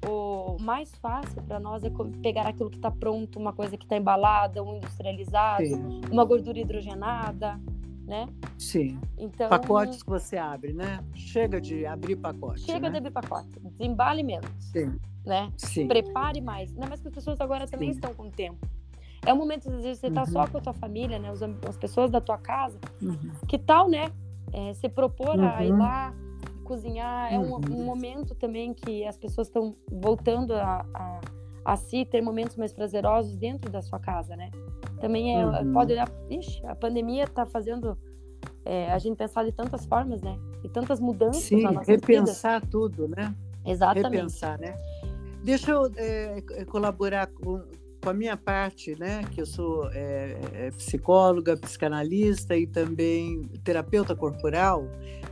o 0.09 0.57
mais 0.62 0.94
fácil 0.96 1.42
para 1.42 1.61
nós 1.61 1.85
é 1.85 1.90
pegar 2.22 2.49
aquilo 2.49 2.70
que 2.70 2.77
está 2.77 2.90
pronto, 2.90 3.38
uma 3.38 3.53
coisa 3.53 3.77
que 3.77 3.85
está 3.85 3.99
embalada, 3.99 4.62
um 4.62 4.77
industrializado, 4.77 5.66
Sim. 5.66 6.01
uma 6.11 6.25
gordura 6.25 6.59
hidrogenada 6.59 7.61
né? 8.07 8.29
Sim. 8.57 8.99
Então, 9.18 9.49
pacotes 9.49 10.03
que 10.03 10.09
você 10.09 10.37
abre, 10.37 10.72
né? 10.72 11.01
Chega 11.14 11.61
de 11.61 11.85
abrir 11.85 12.16
pacote. 12.16 12.61
Chega 12.61 12.88
né? 12.88 12.90
de 12.90 12.96
abrir 12.99 13.11
pacote. 13.11 13.49
Desembale 13.61 14.22
menos. 14.22 14.49
Sim. 14.61 14.96
Né? 15.27 15.53
Sim. 15.57 15.89
Prepare 15.89 16.41
mais. 16.41 16.73
Não, 16.73 16.87
mas 16.89 17.01
que 17.01 17.09
as 17.09 17.15
pessoas 17.15 17.41
agora 17.41 17.67
também 17.67 17.89
Sim. 17.89 17.97
estão 17.97 18.15
com 18.15 18.31
tempo. 18.31 18.65
É 19.27 19.33
o 19.33 19.37
momento, 19.37 19.69
às 19.69 19.83
vezes, 19.83 19.99
você 19.99 20.07
está 20.07 20.21
uhum. 20.21 20.27
só 20.27 20.47
com 20.47 20.59
a 20.59 20.61
tua 20.61 20.73
família, 20.73 21.19
né? 21.19 21.31
As, 21.31 21.43
as 21.43 21.77
pessoas 21.77 22.11
da 22.11 22.21
tua 22.21 22.39
casa. 22.39 22.79
Uhum. 23.03 23.33
Que 23.49 23.59
tal, 23.59 23.89
né? 23.89 24.12
É, 24.53 24.73
se 24.75 24.89
propor 24.89 25.37
uhum. 25.37 25.49
a 25.49 25.65
ir 25.65 25.73
uhum. 25.73 25.79
lá, 25.79 26.15
cozinhar. 26.62 27.33
É 27.33 27.39
um, 27.39 27.55
um, 27.55 27.55
uhum. 27.57 27.85
momento 27.85 28.35
também 28.37 28.73
que 28.73 29.05
as 29.05 29.17
pessoas 29.17 29.49
estão 29.49 29.75
voltando 29.91 30.55
a, 30.55 30.87
a, 30.95 31.21
a 31.65 31.77
si, 31.77 32.05
ter 32.05 32.21
momentos 32.21 32.57
mais 32.57 32.73
prazerosos 32.73 33.37
dentro 33.37 33.71
da 33.71 33.83
sua 33.83 33.99
casa, 33.99 34.37
né? 34.37 34.51
Também 35.01 35.41
é, 35.41 35.45
uhum. 35.45 35.73
pode 35.73 35.93
olhar, 35.93 36.09
ixi, 36.31 36.65
a 36.67 36.75
pandemia 36.75 37.25
está 37.25 37.45
fazendo 37.45 37.99
é, 38.65 38.91
a 38.93 38.99
gente 38.99 39.17
pensar 39.17 39.45
de 39.45 39.53
tantas 39.53 39.87
formas, 39.87 40.23
né? 40.23 40.39
E 40.62 40.69
tantas 40.69 41.01
mudanças 41.01 41.43
Sim, 41.43 41.65
repensar 41.87 42.61
vidas. 42.61 42.71
tudo, 42.71 43.09
né? 43.09 43.35
Exatamente. 43.65 44.15
Repensar, 44.15 44.59
né? 44.59 44.77
Deixa 45.47 45.71
eu 45.71 45.89
é, 45.97 46.43
colaborar 46.65 47.29
com, 47.29 47.63
com 48.03 48.11
a 48.11 48.13
minha 48.13 48.37
parte, 48.37 48.99
né? 48.99 49.23
Que 49.31 49.43
eu 49.43 49.47
sou 49.47 49.89
é, 49.93 50.37
é, 50.53 50.71
psicóloga, 50.73 51.57
psicanalista 51.57 52.57
e 52.57 52.67
também 52.67 53.45
terapeuta 53.63 54.17
corporal 54.17 54.89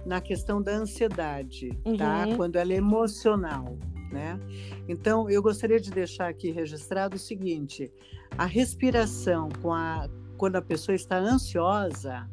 na 0.06 0.20
questão 0.20 0.62
da 0.62 0.70
ansiedade, 0.70 1.70
tá? 1.70 1.90
uhum. 1.90 1.96
tá? 1.96 2.26
Quando 2.36 2.54
ela 2.54 2.72
é 2.72 2.76
emocional, 2.76 3.76
né? 4.12 4.38
Então, 4.88 5.28
eu 5.28 5.42
gostaria 5.42 5.80
de 5.80 5.90
deixar 5.90 6.28
aqui 6.28 6.52
registrado 6.52 7.16
o 7.16 7.18
seguinte: 7.18 7.90
a 8.38 8.46
respiração 8.46 9.48
com 9.60 9.72
a, 9.72 10.08
quando 10.36 10.54
a 10.54 10.62
pessoa 10.62 10.94
está 10.94 11.18
ansiosa, 11.18 12.30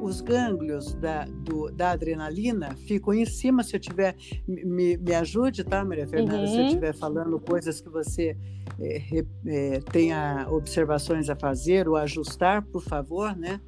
os 0.00 0.20
gânglios 0.20 0.94
da, 0.94 1.24
do, 1.24 1.70
da 1.70 1.90
adrenalina 1.90 2.74
ficam 2.86 3.12
em 3.14 3.24
cima. 3.24 3.62
Se 3.62 3.76
eu 3.76 3.80
tiver, 3.80 4.16
me, 4.46 4.96
me 4.96 5.14
ajude, 5.14 5.64
tá, 5.64 5.84
Maria 5.84 6.06
Fernanda? 6.06 6.40
Uhum. 6.40 6.46
Se 6.46 6.58
eu 6.58 6.66
estiver 6.66 6.94
uhum. 6.94 7.00
falando 7.00 7.40
coisas 7.40 7.80
que 7.80 7.88
você 7.88 8.36
é, 8.80 9.24
é, 9.46 9.80
tenha 9.92 10.46
observações 10.50 11.28
a 11.28 11.36
fazer 11.36 11.88
ou 11.88 11.96
ajustar, 11.96 12.62
por 12.62 12.82
favor, 12.82 13.36
né? 13.36 13.60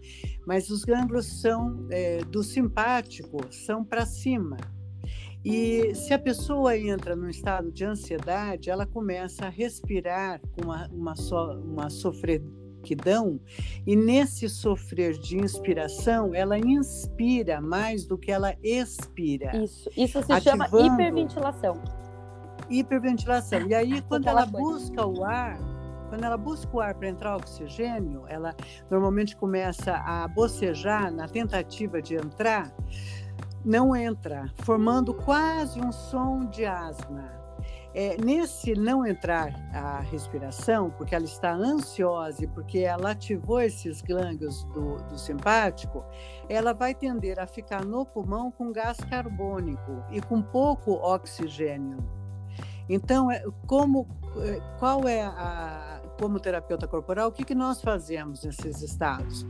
Mas 0.47 0.71
os 0.71 0.85
gânglios 0.85 1.41
são 1.41 1.87
é, 1.91 2.19
do 2.25 2.43
simpático, 2.43 3.39
são 3.51 3.85
para 3.85 4.07
cima. 4.07 4.57
E 5.45 5.93
se 5.95 6.15
a 6.15 6.19
pessoa 6.19 6.77
entra 6.79 7.17
num 7.17 7.29
estado 7.29 7.73
de 7.73 7.85
ansiedade, 7.85 8.71
ela 8.71 8.87
começa 8.87 9.47
a 9.47 9.49
respirar 9.49 10.41
com 10.53 10.67
uma, 10.67 10.89
uma, 10.89 11.17
so, 11.17 11.37
uma 11.65 11.91
sofrequidão, 12.83 13.41
e 13.87 13.95
nesse 13.95 14.49
sofrer 14.49 15.15
de 15.15 15.39
inspiração, 15.39 16.35
ela 16.35 16.59
inspira 16.59 17.61
mais 17.61 18.05
do 18.05 18.19
que 18.19 18.31
ela 18.31 18.55
expira. 18.63 19.57
Isso, 19.57 19.89
isso 19.97 20.23
se 20.23 20.41
chama 20.41 20.67
hiperventilação. 20.67 21.81
Hiperventilação. 22.69 23.67
E 23.69 23.75
aí, 23.75 24.03
quando 24.09 24.27
ela 24.27 24.45
busca 24.45 25.07
o 25.07 25.25
ar, 25.25 25.59
quando 26.09 26.25
ela 26.25 26.37
busca 26.37 26.77
o 26.77 26.81
ar 26.81 26.95
para 26.95 27.09
entrar 27.09 27.37
oxigênio, 27.37 28.25
ela 28.29 28.55
normalmente 28.91 29.37
começa 29.37 29.95
a 29.95 30.29
bocejar 30.29 31.11
na 31.13 31.29
tentativa 31.29 32.03
de 32.03 32.17
entrar 32.17 32.75
não 33.65 33.95
entra, 33.95 34.51
formando 34.65 35.15
quase 35.15 35.81
um 35.81 35.93
som 35.93 36.47
de 36.47 36.67
asma. 36.67 37.42
É, 37.95 38.17
nesse 38.17 38.75
não 38.75 39.07
entrar 39.07 39.53
a 39.73 40.01
respiração, 40.01 40.91
porque 40.91 41.15
ela 41.15 41.27
está 41.27 41.53
ansiosa 41.53 42.45
e 42.45 42.47
porque 42.47 42.79
ela 42.79 43.11
ativou 43.11 43.61
esses 43.61 44.01
glândulos 44.01 44.65
do, 44.65 44.97
do 45.09 45.19
simpático, 45.19 46.03
ela 46.49 46.73
vai 46.73 46.95
tender 46.95 47.39
a 47.39 47.47
ficar 47.47 47.85
no 47.85 48.07
pulmão 48.07 48.51
com 48.51 48.73
gás 48.73 48.97
carbônico 48.97 50.03
e 50.11 50.23
com 50.23 50.41
pouco 50.41 50.93
oxigênio. 50.93 51.99
Então, 52.89 53.31
é, 53.31 53.45
como, 53.67 54.09
é, 54.39 54.61
qual 54.79 55.07
é 55.07 55.23
a, 55.23 56.01
como 56.19 56.41
terapeuta 56.41 56.87
corporal, 56.87 57.29
o 57.29 57.33
que, 57.33 57.45
que 57.45 57.55
nós 57.55 57.81
fazemos 57.83 58.45
nesses 58.45 58.81
estados? 58.81 59.47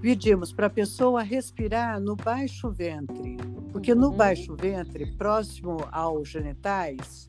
Pedimos 0.00 0.52
para 0.52 0.66
a 0.66 0.70
pessoa 0.70 1.22
respirar 1.22 2.00
no 2.00 2.16
baixo 2.16 2.70
ventre, 2.70 3.36
porque 3.70 3.94
no 3.94 4.08
uhum. 4.08 4.16
baixo 4.16 4.56
ventre, 4.56 5.12
próximo 5.16 5.76
aos 5.90 6.28
genitais, 6.28 7.28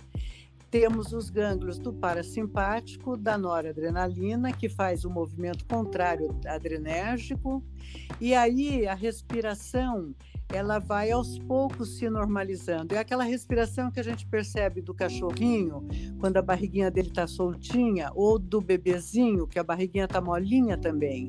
temos 0.74 1.14
os 1.14 1.30
gânglios 1.30 1.78
do 1.78 1.94
parasimpático, 1.94 3.16
da 3.16 3.38
noradrenalina, 3.38 4.52
que 4.52 4.68
faz 4.68 5.06
o 5.06 5.10
movimento 5.10 5.64
contrário 5.66 6.36
adrenérgico, 6.48 7.64
e 8.20 8.34
aí 8.34 8.88
a 8.88 8.96
respiração 8.96 10.16
ela 10.52 10.80
vai 10.80 11.12
aos 11.12 11.38
poucos 11.38 12.00
se 12.00 12.10
normalizando. 12.10 12.96
É 12.96 12.98
aquela 12.98 13.24
respiração 13.24 13.92
que 13.92 14.00
a 14.00 14.04
gente 14.04 14.26
percebe 14.26 14.82
do 14.82 14.96
cachorrinho, 14.96 15.88
quando 16.20 16.38
a 16.38 16.42
barriguinha 16.42 16.90
dele 16.90 17.10
está 17.10 17.28
soltinha, 17.28 18.10
ou 18.16 18.40
do 18.40 18.60
bebezinho, 18.60 19.46
que 19.46 19.60
a 19.60 19.64
barriguinha 19.64 20.06
está 20.06 20.20
molinha 20.20 20.76
também, 20.76 21.28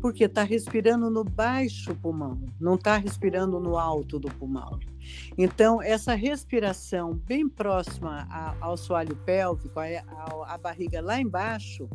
porque 0.00 0.24
está 0.24 0.42
respirando 0.42 1.08
no 1.08 1.22
baixo 1.22 1.94
pulmão, 1.94 2.40
não 2.58 2.74
está 2.74 2.96
respirando 2.96 3.60
no 3.60 3.78
alto 3.78 4.18
do 4.18 4.28
pulmão. 4.28 4.80
Então, 5.36 5.80
essa 5.82 6.14
respiração 6.14 7.14
bem 7.14 7.48
próxima 7.48 8.26
ao 8.60 8.76
soalho 8.76 9.16
pélvico, 9.16 9.78
a 10.46 10.58
barriga 10.58 11.00
lá 11.00 11.20
embaixo, 11.20 11.88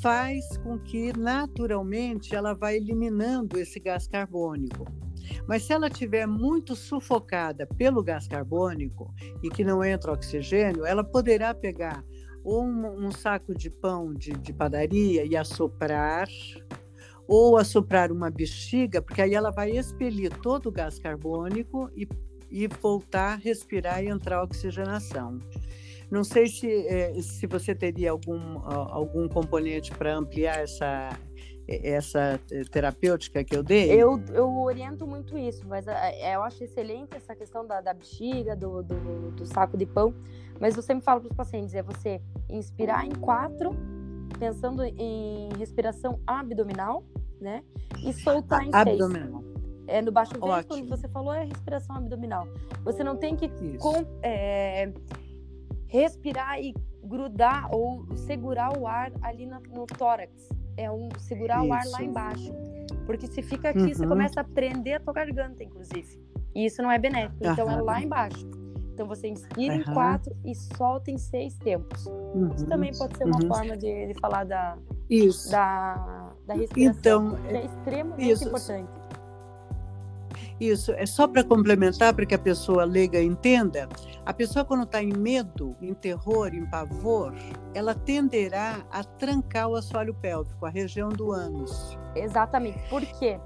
faz 0.00 0.56
com 0.58 0.78
que 0.78 1.16
naturalmente 1.16 2.34
ela 2.34 2.54
vá 2.54 2.72
eliminando 2.72 3.58
esse 3.58 3.78
gás 3.78 4.06
carbônico. 4.06 4.86
Mas 5.46 5.64
se 5.64 5.72
ela 5.72 5.88
estiver 5.88 6.26
muito 6.26 6.74
sufocada 6.74 7.66
pelo 7.66 8.02
gás 8.02 8.26
carbônico 8.28 9.12
e 9.42 9.48
que 9.48 9.64
não 9.64 9.84
entra 9.84 10.12
oxigênio, 10.12 10.84
ela 10.84 11.02
poderá 11.02 11.54
pegar 11.54 12.04
um, 12.44 13.06
um 13.06 13.10
saco 13.10 13.54
de 13.54 13.70
pão 13.70 14.12
de, 14.12 14.32
de 14.32 14.52
padaria 14.52 15.24
e 15.24 15.36
assoprar, 15.36 16.28
ou 17.26 17.56
assoprar 17.56 18.12
uma 18.12 18.30
bexiga, 18.30 19.00
porque 19.00 19.22
aí 19.22 19.34
ela 19.34 19.50
vai 19.50 19.70
expelir 19.70 20.30
todo 20.40 20.68
o 20.68 20.72
gás 20.72 20.98
carbônico 20.98 21.90
e, 21.96 22.06
e 22.50 22.66
voltar 22.66 23.32
a 23.32 23.36
respirar 23.36 24.02
e 24.02 24.08
entrar 24.08 24.38
a 24.38 24.42
oxigenação. 24.44 25.38
Não 26.10 26.22
sei 26.22 26.46
se, 26.46 26.68
eh, 26.68 27.14
se 27.22 27.46
você 27.46 27.74
teria 27.74 28.10
algum, 28.10 28.58
algum 28.64 29.26
componente 29.28 29.90
para 29.90 30.14
ampliar 30.14 30.58
essa, 30.58 31.18
essa 31.66 32.38
terapêutica 32.70 33.42
que 33.42 33.56
eu 33.56 33.62
dei? 33.62 33.90
Eu, 33.90 34.22
eu 34.32 34.48
oriento 34.58 35.06
muito 35.06 35.36
isso, 35.36 35.66
mas 35.66 35.88
é, 35.88 36.34
eu 36.34 36.42
acho 36.42 36.62
excelente 36.62 37.16
essa 37.16 37.34
questão 37.34 37.66
da, 37.66 37.80
da 37.80 37.94
bexiga, 37.94 38.54
do, 38.54 38.82
do, 38.82 39.30
do, 39.32 39.46
saco 39.46 39.76
de 39.76 39.86
pão. 39.86 40.14
Mas 40.60 40.76
eu 40.76 40.82
sempre 40.82 41.04
falo 41.04 41.20
para 41.20 41.30
os 41.30 41.36
pacientes: 41.36 41.74
é 41.74 41.82
você 41.82 42.20
inspirar 42.48 43.04
em 43.04 43.12
quatro, 43.12 43.74
pensando 44.38 44.82
em 44.84 45.48
respiração 45.58 46.20
abdominal, 46.26 47.04
né? 47.40 47.62
E 48.02 48.12
soltar 48.12 48.62
em 48.62 48.70
abdominal. 48.72 49.42
seis. 49.42 49.54
É, 49.86 50.00
no 50.00 50.10
baixo 50.10 50.32
ventre, 50.32 50.64
quando 50.66 50.88
você 50.88 51.06
falou, 51.08 51.34
é 51.34 51.44
respiração 51.44 51.96
abdominal. 51.96 52.48
Você 52.84 53.04
não 53.04 53.16
tem 53.16 53.36
que 53.36 53.48
com, 53.78 54.04
é, 54.22 54.92
respirar 55.88 56.58
e 56.58 56.74
grudar 57.02 57.68
ou 57.70 58.06
segurar 58.16 58.78
o 58.78 58.86
ar 58.86 59.12
ali 59.22 59.44
no, 59.44 59.60
no 59.60 59.86
tórax 59.86 60.48
é 60.76 60.90
um 60.90 61.08
segurar 61.18 61.58
isso. 61.58 61.68
o 61.68 61.72
ar 61.72 61.86
lá 61.86 62.02
embaixo. 62.02 62.52
Porque 63.06 63.26
se 63.26 63.42
fica 63.42 63.70
aqui, 63.70 63.80
uhum. 63.80 63.94
você 63.94 64.06
começa 64.06 64.40
a 64.40 64.44
prender 64.44 64.96
a 64.96 65.00
tua 65.00 65.12
garganta, 65.12 65.62
inclusive. 65.62 66.20
E 66.54 66.66
isso 66.66 66.82
não 66.82 66.90
é 66.90 66.98
benéfico. 66.98 67.46
Então 67.46 67.66
uhum. 67.66 67.78
é 67.78 67.82
lá 67.82 68.00
embaixo. 68.00 68.48
Então 68.94 69.08
você 69.08 69.26
inspira 69.26 69.74
uhum. 69.74 69.80
em 69.80 69.84
quatro 69.84 70.36
e 70.44 70.54
solta 70.54 71.10
em 71.10 71.18
seis 71.18 71.58
tempos. 71.58 72.06
Isso 72.54 72.66
também 72.66 72.92
pode 72.96 73.18
ser 73.18 73.24
uma 73.24 73.42
uhum. 73.42 73.48
forma 73.48 73.76
de, 73.76 74.06
de, 74.06 74.20
falar 74.20 74.44
da, 74.44 74.78
isso. 75.10 75.50
da, 75.50 76.32
da 76.46 76.54
respiração, 76.54 76.92
então, 77.00 77.36
que 77.42 77.56
é 77.56 77.64
extremamente 77.64 78.30
isso. 78.30 78.48
importante. 78.48 79.04
Isso, 80.60 80.92
é 80.92 81.04
só 81.04 81.26
para 81.26 81.42
complementar, 81.42 82.14
para 82.14 82.24
que 82.24 82.34
a 82.34 82.38
pessoa 82.38 82.84
leiga 82.84 83.20
entenda. 83.20 83.88
A 84.24 84.32
pessoa, 84.32 84.64
quando 84.64 84.84
está 84.84 85.02
em 85.02 85.12
medo, 85.12 85.76
em 85.82 85.92
terror, 85.92 86.54
em 86.54 86.64
pavor, 86.70 87.34
ela 87.74 87.92
tenderá 87.94 88.86
a 88.92 89.02
trancar 89.02 89.68
o 89.68 89.74
assoalho 89.74 90.14
pélvico, 90.14 90.64
a 90.64 90.70
região 90.70 91.08
do 91.08 91.32
ânus. 91.32 91.98
Exatamente. 92.14 92.88
Por 92.88 93.02
quê? 93.02 93.40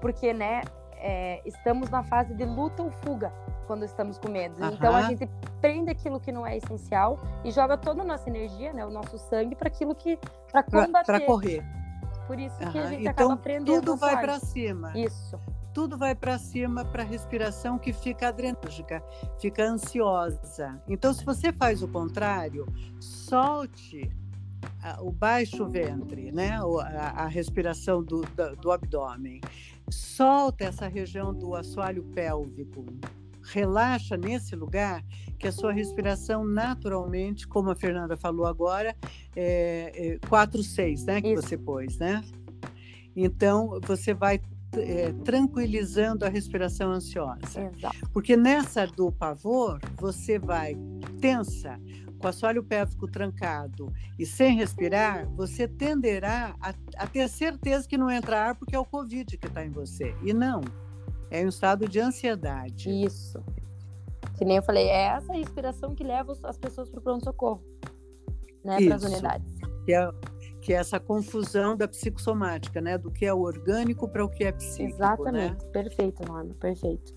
Porque, 0.00 0.32
né, 0.32 0.62
é, 0.98 1.42
estamos 1.44 1.90
na 1.90 2.02
fase 2.02 2.34
de 2.34 2.44
luta 2.44 2.82
ou 2.82 2.90
fuga 2.90 3.32
quando 3.66 3.84
estamos 3.84 4.18
com 4.18 4.28
medo. 4.28 4.62
Aham. 4.62 4.74
Então 4.74 4.94
a 4.94 5.02
gente 5.02 5.28
prende 5.60 5.90
aquilo 5.90 6.20
que 6.20 6.30
não 6.30 6.46
é 6.46 6.56
essencial 6.56 7.18
e 7.44 7.50
joga 7.50 7.76
toda 7.76 8.02
a 8.02 8.04
nossa 8.04 8.28
energia, 8.28 8.72
né, 8.72 8.84
o 8.84 8.90
nosso 8.90 9.18
sangue 9.18 9.54
para 9.54 9.68
aquilo 9.68 9.94
que 9.94 10.18
para 10.50 10.62
combater. 10.62 11.06
Para 11.06 11.20
correr. 11.20 11.64
Por 12.26 12.38
isso 12.38 12.56
que 12.58 12.78
a 12.78 12.86
gente 12.86 13.00
então, 13.02 13.26
acaba 13.26 13.36
prendendo. 13.36 13.80
Tudo 13.80 13.96
vai 13.96 14.20
para 14.20 14.40
cima. 14.40 14.92
Isso 14.96 15.38
tudo 15.76 15.98
vai 15.98 16.14
para 16.14 16.38
cima 16.38 16.86
para 16.86 17.02
a 17.02 17.04
respiração 17.04 17.78
que 17.78 17.92
fica 17.92 18.28
adrenérgica, 18.28 19.04
fica 19.38 19.62
ansiosa. 19.62 20.80
Então, 20.88 21.12
se 21.12 21.22
você 21.22 21.52
faz 21.52 21.82
o 21.82 21.88
contrário, 21.88 22.66
solte 22.98 24.10
o 25.00 25.12
baixo 25.12 25.66
ventre, 25.66 26.32
né? 26.32 26.58
a, 26.58 27.24
a 27.24 27.26
respiração 27.26 28.02
do, 28.02 28.22
do, 28.22 28.56
do 28.56 28.72
abdômen. 28.72 29.42
Solta 29.90 30.64
essa 30.64 30.88
região 30.88 31.32
do 31.32 31.54
assoalho 31.54 32.02
pélvico. 32.14 32.84
Relaxa 33.42 34.16
nesse 34.16 34.56
lugar 34.56 35.04
que 35.38 35.46
a 35.46 35.52
sua 35.52 35.72
respiração 35.72 36.44
naturalmente, 36.44 37.46
como 37.46 37.70
a 37.70 37.76
Fernanda 37.76 38.16
falou 38.16 38.46
agora, 38.46 38.96
é, 39.34 39.92
é 39.94 40.28
4, 40.28 40.62
6, 40.62 41.04
né? 41.04 41.20
Que 41.20 41.32
Isso. 41.32 41.42
você 41.42 41.56
pôs, 41.56 41.98
né? 41.98 42.24
Então, 43.14 43.78
você 43.86 44.12
vai 44.12 44.40
é, 44.72 45.12
tranquilizando 45.24 46.24
a 46.24 46.28
respiração 46.28 46.90
ansiosa. 46.90 47.70
Exato. 47.76 47.96
Porque 48.12 48.36
nessa 48.36 48.86
do 48.86 49.10
pavor, 49.12 49.80
você 49.96 50.38
vai 50.38 50.76
tensa, 51.20 51.78
com 52.16 52.26
o 52.26 52.28
assoalho 52.28 52.62
pélvico 52.62 53.06
trancado 53.08 53.92
e 54.18 54.24
sem 54.24 54.56
respirar, 54.56 55.28
você 55.30 55.68
tenderá 55.68 56.54
a, 56.60 56.74
a 56.96 57.06
ter 57.06 57.28
certeza 57.28 57.86
que 57.86 57.98
não 57.98 58.10
entra 58.10 58.48
ar 58.48 58.54
porque 58.54 58.74
é 58.74 58.78
o 58.78 58.84
Covid 58.84 59.36
que 59.36 59.46
está 59.46 59.64
em 59.64 59.70
você. 59.70 60.14
E 60.22 60.32
não, 60.32 60.62
é 61.30 61.44
um 61.44 61.48
estado 61.48 61.88
de 61.88 62.00
ansiedade. 62.00 62.90
Isso. 62.90 63.42
Que 64.36 64.44
nem 64.44 64.56
eu 64.56 64.62
falei, 64.62 64.86
é 64.88 65.06
essa 65.06 65.32
respiração 65.32 65.94
que 65.94 66.04
leva 66.04 66.32
as 66.42 66.58
pessoas 66.58 66.90
para 66.90 67.00
o 67.00 67.02
pronto-socorro, 67.02 67.62
né, 68.64 68.84
para 68.84 68.94
as 68.94 69.02
unidades. 69.02 69.54
Que 69.84 69.94
é, 69.94 70.10
que 70.60 70.72
é 70.72 70.76
essa 70.76 70.98
confusão 70.98 71.76
da 71.76 71.86
psicossomática, 71.86 72.80
né? 72.80 72.98
Do 72.98 73.10
que 73.10 73.24
é 73.24 73.32
orgânico 73.32 74.08
para 74.08 74.24
o 74.24 74.28
que 74.28 74.44
é 74.44 74.52
psíquico. 74.52 74.96
Exatamente, 74.96 75.64
né? 75.64 75.70
perfeito, 75.72 76.24
Norma, 76.26 76.54
perfeito. 76.54 77.14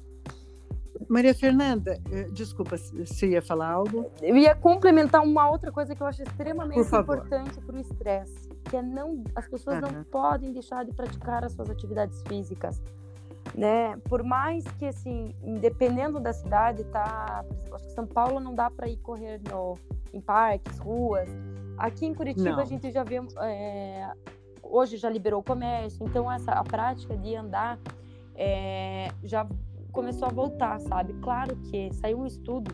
Maria 1.08 1.34
Fernanda, 1.34 2.00
eh, 2.12 2.28
desculpa, 2.32 2.78
você 2.78 3.30
ia 3.30 3.42
falar 3.42 3.70
algo? 3.72 4.12
Eu 4.22 4.36
ia 4.36 4.54
complementar 4.54 5.24
uma 5.24 5.50
outra 5.50 5.72
coisa 5.72 5.96
que 5.96 6.02
eu 6.02 6.08
acho 6.08 6.22
extremamente 6.24 6.80
importante 6.80 7.60
para 7.62 7.76
o 7.76 7.80
estresse, 7.80 8.50
que 8.66 8.76
é 8.76 8.82
não, 8.82 9.24
as 9.36 9.48
pessoas 9.48 9.82
uhum. 9.82 9.92
não 9.92 10.04
podem 10.04 10.52
deixar 10.52 10.84
de 10.84 10.94
praticar 10.94 11.44
as 11.46 11.54
suas 11.54 11.70
atividades 11.70 12.22
físicas, 12.28 12.82
né? 13.56 13.98
Por 14.10 14.24
mais 14.24 14.64
que 14.78 14.86
assim, 14.86 15.34
dependendo 15.62 16.20
da 16.20 16.34
cidade, 16.34 16.84
tá, 16.86 17.44
por 17.48 17.56
exemplo, 17.56 17.76
acho 17.76 17.86
que 17.86 17.94
São 17.94 18.06
Paulo 18.06 18.40
não 18.40 18.54
dá 18.54 18.70
para 18.70 18.88
ir 18.88 18.98
correr 18.98 19.40
no, 19.50 19.78
em 20.14 20.20
parques, 20.20 20.78
ruas, 20.80 21.30
Aqui 21.80 22.06
em 22.06 22.14
Curitiba 22.14 22.52
Não. 22.52 22.60
a 22.60 22.66
gente 22.66 22.92
já 22.92 23.04
vê, 23.04 23.22
é, 23.42 24.12
hoje 24.62 24.98
já 24.98 25.10
liberou 25.10 25.40
o 25.40 25.44
comércio, 25.44 26.06
então 26.06 26.30
essa 26.30 26.52
a 26.52 26.64
prática 26.64 27.16
de 27.16 27.34
andar 27.34 27.80
é, 28.36 29.08
já 29.24 29.48
começou 30.00 30.30
a 30.30 30.32
voltar, 30.32 30.80
sabe? 30.80 31.14
Claro 31.22 31.58
que 31.58 31.94
saiu 31.94 32.20
um 32.20 32.26
estudo, 32.26 32.74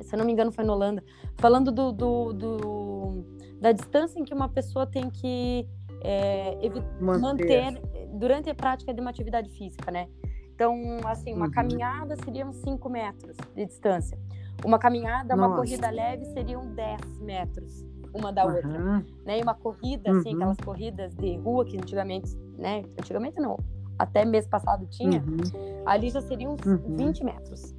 se 0.00 0.14
eu 0.14 0.18
não 0.18 0.24
me 0.24 0.32
engano 0.32 0.50
foi 0.50 0.64
na 0.64 0.72
Holanda, 0.72 1.04
falando 1.36 1.70
do, 1.70 1.92
do, 1.92 2.32
do 2.32 3.24
da 3.60 3.70
distância 3.70 4.18
em 4.18 4.24
que 4.24 4.32
uma 4.32 4.48
pessoa 4.48 4.86
tem 4.86 5.10
que 5.10 5.68
é, 6.02 6.56
manter. 6.98 7.72
manter. 7.72 8.08
durante 8.14 8.48
a 8.48 8.54
prática 8.54 8.94
de 8.94 9.00
uma 9.00 9.10
atividade 9.10 9.50
física, 9.50 9.90
né? 9.90 10.08
Então, 10.54 10.74
assim, 11.04 11.34
uma 11.34 11.46
uhum. 11.46 11.52
caminhada 11.52 12.16
seriam 12.24 12.50
5 12.50 12.88
metros 12.88 13.36
de 13.54 13.66
distância. 13.66 14.18
Uma 14.64 14.78
caminhada, 14.78 15.36
Nossa. 15.36 15.48
uma 15.48 15.56
corrida 15.56 15.90
leve 15.90 16.24
seriam 16.26 16.66
10 16.74 17.20
metros 17.20 17.84
uma 18.14 18.32
da 18.32 18.44
outra, 18.44 18.68
uhum. 18.68 19.04
né? 19.24 19.38
E 19.38 19.42
uma 19.42 19.54
corrida, 19.54 20.10
assim, 20.10 20.30
uhum. 20.30 20.36
aquelas 20.36 20.56
corridas 20.58 21.14
de 21.14 21.36
rua 21.36 21.64
que 21.64 21.76
antigamente, 21.76 22.34
né? 22.58 22.82
Antigamente 22.98 23.40
não, 23.40 23.56
até 24.02 24.24
mês 24.24 24.46
passado 24.46 24.86
tinha, 24.86 25.22
uhum. 25.22 25.82
ali 25.86 26.10
já 26.10 26.20
seriam 26.20 26.54
uns 26.54 26.60
20 26.96 27.20
uhum. 27.20 27.26
metros. 27.26 27.74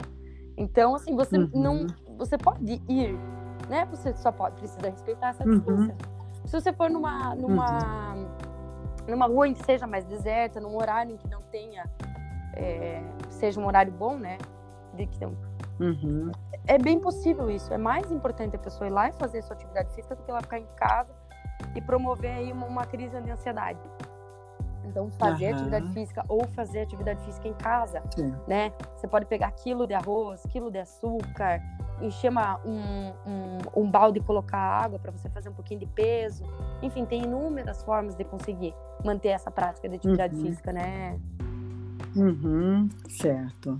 Então, 0.57 0.95
assim, 0.95 1.15
você 1.15 1.37
não, 1.53 1.81
uhum. 1.81 2.17
você 2.17 2.37
pode 2.37 2.81
ir, 2.87 3.17
né? 3.69 3.85
Você 3.91 4.13
só 4.15 4.31
pode 4.31 4.55
precisa 4.55 4.89
respeitar 4.89 5.29
essa 5.29 5.43
uhum. 5.43 5.55
distância. 5.55 5.95
Se 6.45 6.61
você 6.61 6.73
for 6.73 6.89
numa, 6.89 7.35
numa, 7.35 8.15
numa 9.07 9.25
rua 9.25 9.47
em 9.47 9.53
que 9.53 9.63
seja 9.65 9.87
mais 9.87 10.05
deserta, 10.05 10.59
num 10.59 10.75
horário 10.75 11.13
em 11.13 11.17
que 11.17 11.27
não 11.29 11.41
tenha, 11.43 11.89
é, 12.55 13.01
seja 13.29 13.59
um 13.59 13.65
horário 13.65 13.91
bom, 13.91 14.17
né? 14.17 14.37
De 14.95 15.07
que 15.07 15.19
não, 15.19 15.35
Uhum. 15.79 16.31
É 16.67 16.77
bem 16.77 16.99
possível 16.99 17.49
isso. 17.49 17.73
É 17.73 17.77
mais 17.77 18.11
importante 18.11 18.55
a 18.55 18.59
pessoa 18.59 18.87
ir 18.87 18.91
lá 18.91 19.09
e 19.09 19.13
fazer 19.13 19.41
sua 19.41 19.55
atividade 19.55 19.93
física 19.93 20.15
do 20.15 20.23
que 20.23 20.29
ela 20.29 20.41
ficar 20.41 20.59
em 20.59 20.67
casa 20.75 21.11
e 21.75 21.81
promover 21.81 22.31
aí 22.31 22.51
uma, 22.51 22.67
uma 22.67 22.85
crise 22.85 23.19
de 23.21 23.31
ansiedade. 23.31 23.79
Então, 24.85 25.09
fazer 25.11 25.47
uhum. 25.47 25.55
atividade 25.55 25.87
física 25.93 26.25
ou 26.27 26.45
fazer 26.47 26.81
atividade 26.81 27.23
física 27.23 27.47
em 27.47 27.53
casa, 27.53 28.01
Sim. 28.15 28.33
né? 28.47 28.71
Você 28.95 29.07
pode 29.07 29.25
pegar 29.25 29.51
quilo 29.51 29.87
de 29.87 29.93
arroz, 29.93 30.41
quilo 30.49 30.71
de 30.71 30.79
açúcar, 30.79 31.61
encher 32.01 32.29
uma, 32.29 32.59
um, 32.65 33.13
um, 33.25 33.83
um 33.83 33.89
balde 33.89 34.19
e 34.19 34.23
colocar 34.23 34.57
água 34.57 34.99
para 34.99 35.11
você 35.11 35.29
fazer 35.29 35.49
um 35.49 35.53
pouquinho 35.53 35.79
de 35.79 35.85
peso. 35.85 36.43
Enfim, 36.81 37.05
tem 37.05 37.23
inúmeras 37.23 37.83
formas 37.83 38.15
de 38.15 38.23
conseguir 38.23 38.73
manter 39.03 39.29
essa 39.29 39.49
prática 39.49 39.87
de 39.87 39.95
atividade 39.95 40.35
uhum. 40.35 40.41
física, 40.41 40.71
né? 40.71 41.19
Uhum, 42.15 42.89
certo. 43.09 43.77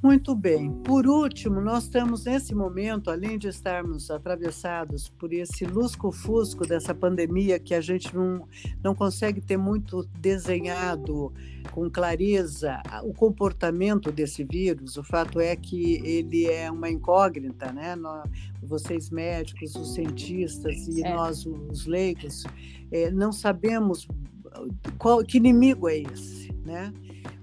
Muito 0.00 0.32
bem. 0.32 0.70
Por 0.84 1.08
último, 1.08 1.60
nós 1.60 1.84
estamos 1.84 2.24
nesse 2.24 2.54
momento, 2.54 3.10
além 3.10 3.36
de 3.36 3.48
estarmos 3.48 4.12
atravessados 4.12 5.08
por 5.08 5.32
esse 5.32 5.64
lusco-fusco 5.64 6.64
dessa 6.64 6.94
pandemia 6.94 7.58
que 7.58 7.74
a 7.74 7.80
gente 7.80 8.14
não, 8.14 8.46
não 8.82 8.94
consegue 8.94 9.40
ter 9.40 9.56
muito 9.56 10.04
desenhado 10.20 11.32
com 11.72 11.90
clareza 11.90 12.80
o 13.02 13.12
comportamento 13.12 14.12
desse 14.12 14.44
vírus, 14.44 14.96
o 14.96 15.02
fato 15.02 15.40
é 15.40 15.56
que 15.56 16.00
ele 16.04 16.46
é 16.46 16.70
uma 16.70 16.88
incógnita, 16.88 17.72
né? 17.72 17.96
Nós, 17.96 18.22
vocês 18.62 19.10
médicos, 19.10 19.74
os 19.74 19.94
cientistas 19.94 20.86
e 20.86 21.04
é. 21.04 21.12
nós, 21.12 21.44
os 21.44 21.86
leigos, 21.86 22.44
é, 22.92 23.10
não 23.10 23.32
sabemos 23.32 24.06
qual, 24.96 25.24
que 25.24 25.38
inimigo 25.38 25.88
é 25.88 25.98
esse, 25.98 26.52
né? 26.64 26.92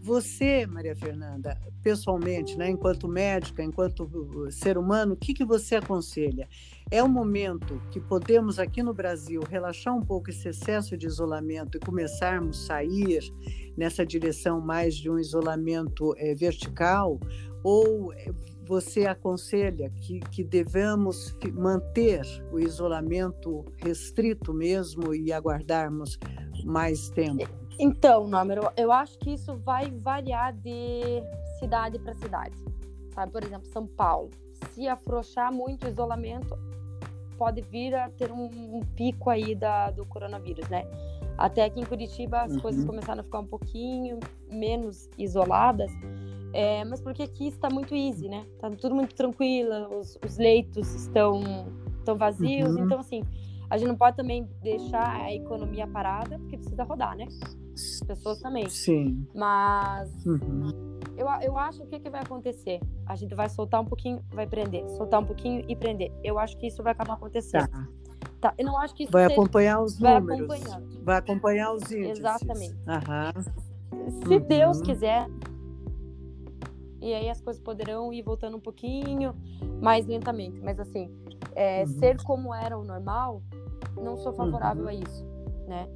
Você, 0.06 0.68
Maria 0.68 0.96
Fernanda, 0.96 1.60
pessoalmente, 1.82 2.56
né, 2.56 2.70
enquanto 2.70 3.08
médica, 3.08 3.63
enquanto 3.63 4.04
uh, 4.04 4.52
ser 4.52 4.78
humano, 4.78 5.15
o 5.15 5.18
que, 5.18 5.34
que 5.34 5.44
você 5.44 5.78
aconselha? 5.78 6.48
É 6.91 7.04
um 7.04 7.08
momento 7.08 7.82
que 7.89 8.00
podemos 8.00 8.60
aqui 8.60 8.84
no 8.84 8.94
Brasil 8.94 9.41
relaxar 9.50 9.96
um 9.96 10.04
pouco 10.04 10.30
esse 10.30 10.48
excesso 10.48 10.96
de 10.96 11.08
isolamento 11.08 11.76
e 11.76 11.80
começarmos 11.80 12.65
a 12.65 12.68
sair 12.68 13.34
nessa 13.76 14.06
direção 14.06 14.62
mais 14.62 14.94
de 14.94 15.10
um 15.10 15.18
isolamento 15.18 16.13
é, 16.18 16.36
vertical? 16.36 17.20
Ou 17.63 18.13
eh, 18.13 18.32
você 18.63 19.08
aconselha 19.08 19.89
que, 19.89 20.20
que 20.20 20.44
devemos 20.44 21.36
manter 21.52 22.22
o 22.52 22.60
isolamento 22.60 23.65
restrito 23.78 24.54
mesmo 24.54 25.15
e 25.15 25.34
aguardarmos 25.34 26.20
mais 26.63 27.10
tempo? 27.10 27.64
Então, 27.79 28.27
número, 28.27 28.69
eu 28.77 28.91
acho 28.91 29.17
que 29.19 29.33
isso 29.33 29.55
vai 29.57 29.91
variar 29.91 30.53
de 30.53 31.21
cidade 31.59 31.99
para 31.99 32.13
cidade. 32.15 32.55
Sabe, 33.13 33.31
por 33.31 33.43
exemplo, 33.43 33.65
São 33.67 33.85
Paulo. 33.85 34.29
Se 34.71 34.88
afrouxar 34.88 35.51
muito 35.53 35.85
o 35.85 35.89
isolamento, 35.89 36.57
pode 37.38 37.61
vir 37.61 37.93
a 37.95 38.09
ter 38.09 38.31
um, 38.31 38.45
um 38.45 38.81
pico 38.95 39.29
aí 39.29 39.55
da, 39.55 39.91
do 39.91 40.05
coronavírus, 40.05 40.67
né? 40.69 40.85
Até 41.38 41.65
aqui 41.65 41.81
em 41.81 41.85
Curitiba 41.85 42.41
as 42.41 42.53
uhum. 42.53 42.61
coisas 42.61 42.85
começaram 42.85 43.19
a 43.19 43.23
ficar 43.23 43.39
um 43.39 43.47
pouquinho 43.47 44.19
menos 44.49 45.09
isoladas, 45.17 45.91
é, 46.53 46.85
mas 46.85 47.01
porque 47.01 47.23
aqui 47.23 47.47
está 47.47 47.69
muito 47.69 47.93
easy, 47.93 48.29
né? 48.29 48.45
Tá 48.59 48.69
tudo 48.71 48.95
muito 48.95 49.13
tranquilo, 49.13 49.99
os, 49.99 50.17
os 50.25 50.38
leitos 50.38 50.93
estão, 50.95 51.41
estão 51.99 52.15
vazios, 52.15 52.73
uhum. 52.73 52.85
então 52.85 52.99
assim, 52.99 53.21
a 53.69 53.77
gente 53.77 53.89
não 53.89 53.97
pode 53.97 54.15
também 54.15 54.47
deixar 54.61 55.23
a 55.23 55.33
economia 55.33 55.85
parada, 55.88 56.39
porque 56.39 56.57
precisa 56.57 56.83
rodar, 56.83 57.17
né? 57.17 57.25
As 57.75 57.99
pessoas 58.07 58.39
também. 58.39 58.69
Sim. 58.69 59.27
Mas 59.35 60.25
uhum. 60.25 60.99
eu, 61.17 61.27
eu 61.41 61.57
acho 61.57 61.83
o 61.83 61.88
que, 61.88 61.99
que 61.99 62.09
vai 62.09 62.21
acontecer. 62.21 62.79
A 63.05 63.15
gente 63.15 63.35
vai 63.35 63.49
soltar 63.49 63.81
um 63.81 63.85
pouquinho, 63.85 64.23
vai 64.31 64.47
prender, 64.47 64.88
soltar 64.91 65.21
um 65.21 65.25
pouquinho 65.25 65.65
e 65.67 65.75
prender. 65.75 66.11
Eu 66.23 66.39
acho 66.39 66.57
que 66.57 66.67
isso 66.67 66.81
vai 66.81 66.93
acabar 66.93 67.15
acontecendo. 67.15 67.67
Tá. 67.67 67.88
Tá, 68.39 68.53
eu 68.57 68.65
não 68.65 68.77
acho 68.77 68.93
que 68.95 69.03
isso 69.03 69.11
vai 69.11 69.23
seja... 69.23 69.33
acompanhar 69.33 69.81
os 69.81 69.99
vai 69.99 70.19
números. 70.19 70.49
Acompanhando. 70.51 71.03
Vai 71.03 71.17
acompanhar 71.17 71.73
os 71.73 71.91
índices. 71.91 72.19
Exatamente. 72.19 72.75
Uhum. 72.75 74.11
Se 74.23 74.35
uhum. 74.35 74.47
Deus 74.47 74.81
quiser. 74.81 75.27
E 77.01 77.13
aí 77.13 77.29
as 77.29 77.41
coisas 77.41 77.61
poderão 77.61 78.11
ir 78.13 78.23
voltando 78.23 78.57
um 78.57 78.59
pouquinho 78.59 79.35
mais 79.81 80.05
lentamente. 80.05 80.59
Mas 80.61 80.79
assim, 80.79 81.09
é, 81.55 81.81
uhum. 81.81 81.88
ser 81.88 82.21
como 82.23 82.53
era 82.53 82.77
o 82.77 82.83
normal, 82.83 83.41
não 83.95 84.15
sou 84.17 84.33
favorável 84.33 84.83
uhum. 84.83 84.89
a 84.89 84.93
isso, 84.93 85.25
né? 85.67 85.88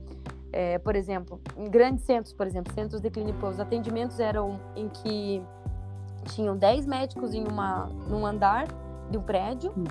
É, 0.52 0.80
por 0.80 0.96
exemplo, 0.96 1.40
em 1.56 1.70
grandes 1.70 2.04
centros, 2.06 2.34
por 2.34 2.48
exemplo, 2.48 2.74
centros 2.74 3.02
de 3.02 3.10
clínica, 3.10 3.46
os 3.46 3.60
atendimentos 3.60 4.20
eram 4.20 4.60
em 4.76 4.90
que 4.90 5.44
tinham 6.26 6.58
10 6.58 6.86
médicos 6.86 7.34
em 7.34 7.48
uma, 7.48 7.86
num 8.08 8.26
andar 8.26 8.68
de 9.10 9.18
um 9.18 9.22
prédio, 9.22 9.74
uhum. 9.76 9.86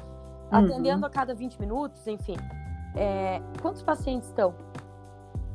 atendendo 0.50 1.06
a 1.06 1.10
cada 1.10 1.34
20 1.34 1.60
minutos, 1.60 2.06
enfim. 2.06 2.36
É, 2.96 3.40
quantos 3.62 3.82
pacientes 3.82 4.28
estão 4.28 4.54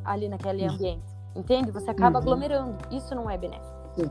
ali 0.05 0.29
naquele 0.29 0.65
ambiente? 0.65 1.13
Entende? 1.35 1.71
Você 1.71 1.89
acaba 1.89 2.19
uhum. 2.19 2.23
aglomerando. 2.23 2.77
Isso 2.91 3.13
não 3.15 3.29
é 3.29 3.37
benéfico. 3.37 3.89
Sim. 3.95 4.09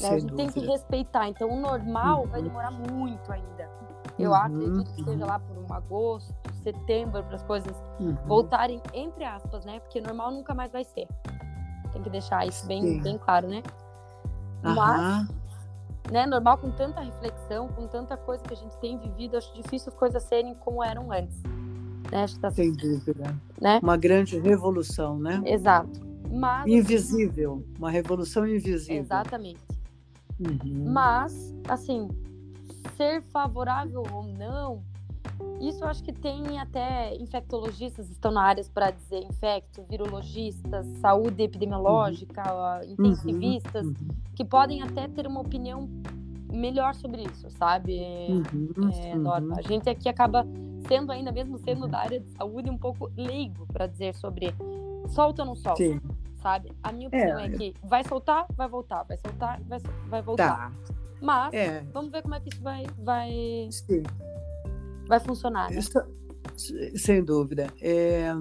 Né? 0.00 0.08
A 0.08 0.18
gente 0.18 0.34
tem 0.34 0.48
que 0.48 0.60
respeitar. 0.60 1.28
Então, 1.28 1.50
o 1.50 1.60
normal 1.60 2.26
vai 2.26 2.40
uhum. 2.40 2.48
demorar 2.48 2.70
muito 2.70 3.32
ainda. 3.32 3.68
Eu 4.18 4.30
uhum, 4.30 4.36
acredito 4.36 4.92
que 4.94 5.04
seja 5.04 5.24
lá 5.24 5.38
por 5.38 5.56
um 5.56 5.72
agosto, 5.72 6.34
setembro, 6.72 7.22
para 7.24 7.36
as 7.36 7.42
coisas 7.42 7.74
uhum. 7.98 8.14
voltarem, 8.26 8.80
entre 8.92 9.24
aspas, 9.24 9.64
né? 9.64 9.80
Porque 9.80 10.00
normal 10.00 10.30
nunca 10.30 10.54
mais 10.54 10.70
vai 10.70 10.84
ser. 10.84 11.06
Tem 11.92 12.02
que 12.02 12.10
deixar 12.10 12.46
isso 12.46 12.66
bem, 12.66 13.00
bem 13.00 13.18
claro, 13.18 13.48
né? 13.48 13.62
Mas, 14.62 15.28
né, 16.10 16.26
normal 16.26 16.58
com 16.58 16.70
tanta 16.70 17.00
reflexão, 17.00 17.68
com 17.68 17.86
tanta 17.86 18.16
coisa 18.16 18.42
que 18.42 18.52
a 18.52 18.56
gente 18.56 18.76
tem 18.78 18.98
vivido, 18.98 19.36
acho 19.36 19.52
difícil 19.54 19.90
as 19.92 19.98
coisas 19.98 20.22
serem 20.24 20.54
como 20.54 20.82
eram 20.82 21.10
antes. 21.10 21.42
Né? 22.10 22.24
Acho 22.24 22.34
que 22.34 22.40
tá, 22.40 22.50
Sem 22.50 22.72
dúvida. 22.72 23.34
Né? 23.60 23.80
Uma 23.82 23.96
grande 23.96 24.38
revolução, 24.38 25.18
né? 25.18 25.40
Exato. 25.44 26.00
Mas, 26.30 26.66
invisível, 26.66 27.64
uma 27.78 27.90
revolução 27.90 28.46
invisível. 28.46 29.00
Exatamente. 29.00 29.60
Uhum. 30.38 30.92
Mas, 30.92 31.54
assim, 31.68 32.08
ser 32.96 33.22
favorável 33.22 34.02
ou 34.12 34.24
não, 34.24 34.82
isso 35.60 35.84
acho 35.84 36.02
que 36.02 36.12
tem 36.12 36.58
até 36.58 37.16
infectologistas 37.16 38.10
estão 38.10 38.30
na 38.30 38.42
área 38.42 38.64
para 38.72 38.90
dizer 38.90 39.24
infecto, 39.24 39.84
virologistas, 39.88 40.86
saúde 41.00 41.42
epidemiológica, 41.42 42.42
uhum. 42.84 42.92
intensivistas, 42.92 43.86
uhum. 43.86 43.94
que 44.34 44.44
podem 44.44 44.82
até 44.82 45.08
ter 45.08 45.26
uma 45.26 45.40
opinião 45.40 45.88
melhor 46.52 46.94
sobre 46.94 47.24
isso, 47.24 47.50
sabe? 47.50 47.98
Uhum. 48.28 48.90
É, 48.90 49.14
Norma, 49.16 49.56
a 49.58 49.62
gente 49.62 49.88
aqui 49.88 50.08
acaba 50.08 50.46
sendo 50.86 51.12
ainda 51.12 51.32
mesmo 51.32 51.58
sendo 51.58 51.86
da 51.86 51.98
área 51.98 52.20
de 52.20 52.30
saúde 52.30 52.70
um 52.70 52.78
pouco 52.78 53.10
leigo 53.16 53.66
para 53.66 53.86
dizer 53.86 54.14
sobre 54.14 54.54
solta 55.08 55.42
ou 55.42 55.46
não 55.46 55.56
solta. 55.56 55.82
Sim. 55.82 56.00
Sabe? 56.36 56.72
A 56.82 56.92
minha 56.92 57.08
opinião 57.08 57.38
é, 57.38 57.46
é 57.46 57.50
que 57.50 57.74
vai 57.82 58.04
soltar, 58.04 58.46
vai 58.56 58.68
voltar, 58.68 59.02
vai 59.02 59.18
soltar, 59.18 59.60
vai, 59.62 59.80
vai 60.08 60.22
voltar. 60.22 60.70
Tá. 60.70 60.94
Mas 61.20 61.52
é. 61.52 61.80
vamos 61.92 62.12
ver 62.12 62.22
como 62.22 62.34
é 62.34 62.40
que 62.40 62.48
isso 62.48 62.62
vai, 62.62 62.86
vai, 62.96 63.68
Sim. 63.70 64.04
Vai 65.08 65.18
funcionar. 65.18 65.70
Né? 65.70 65.78
Isso, 65.78 65.92
sem 66.96 67.22
dúvida. 67.24 67.68
É, 67.80 68.32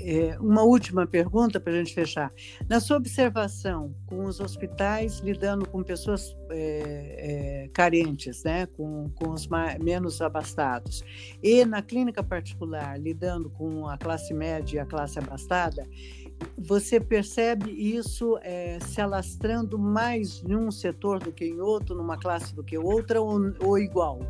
é, 0.00 0.38
uma 0.38 0.62
última 0.62 1.06
pergunta 1.06 1.58
para 1.58 1.72
a 1.72 1.76
gente 1.76 1.94
fechar. 1.94 2.32
Na 2.68 2.80
sua 2.80 2.96
observação, 2.96 3.94
com 4.06 4.24
os 4.24 4.40
hospitais 4.40 5.20
lidando 5.20 5.68
com 5.68 5.82
pessoas 5.82 6.36
é, 6.50 7.64
é, 7.64 7.68
carentes, 7.72 8.42
né, 8.44 8.66
com, 8.66 9.10
com 9.14 9.30
os 9.30 9.46
mais, 9.46 9.78
menos 9.78 10.20
abastados, 10.20 11.02
e 11.42 11.64
na 11.64 11.82
clínica 11.82 12.22
particular 12.22 12.98
lidando 13.00 13.50
com 13.50 13.88
a 13.88 13.96
classe 13.96 14.34
média 14.34 14.76
e 14.76 14.80
a 14.80 14.86
classe 14.86 15.18
abastada, 15.18 15.86
você 16.58 16.98
percebe 17.00 17.70
isso 17.70 18.38
é, 18.42 18.78
se 18.80 19.00
alastrando 19.00 19.78
mais 19.78 20.42
em 20.46 20.56
um 20.56 20.70
setor 20.70 21.20
do 21.20 21.32
que 21.32 21.44
em 21.44 21.60
outro, 21.60 21.94
numa 21.94 22.18
classe 22.18 22.54
do 22.54 22.62
que 22.62 22.76
outra, 22.76 23.20
ou, 23.20 23.38
ou 23.60 23.78
igual? 23.78 24.20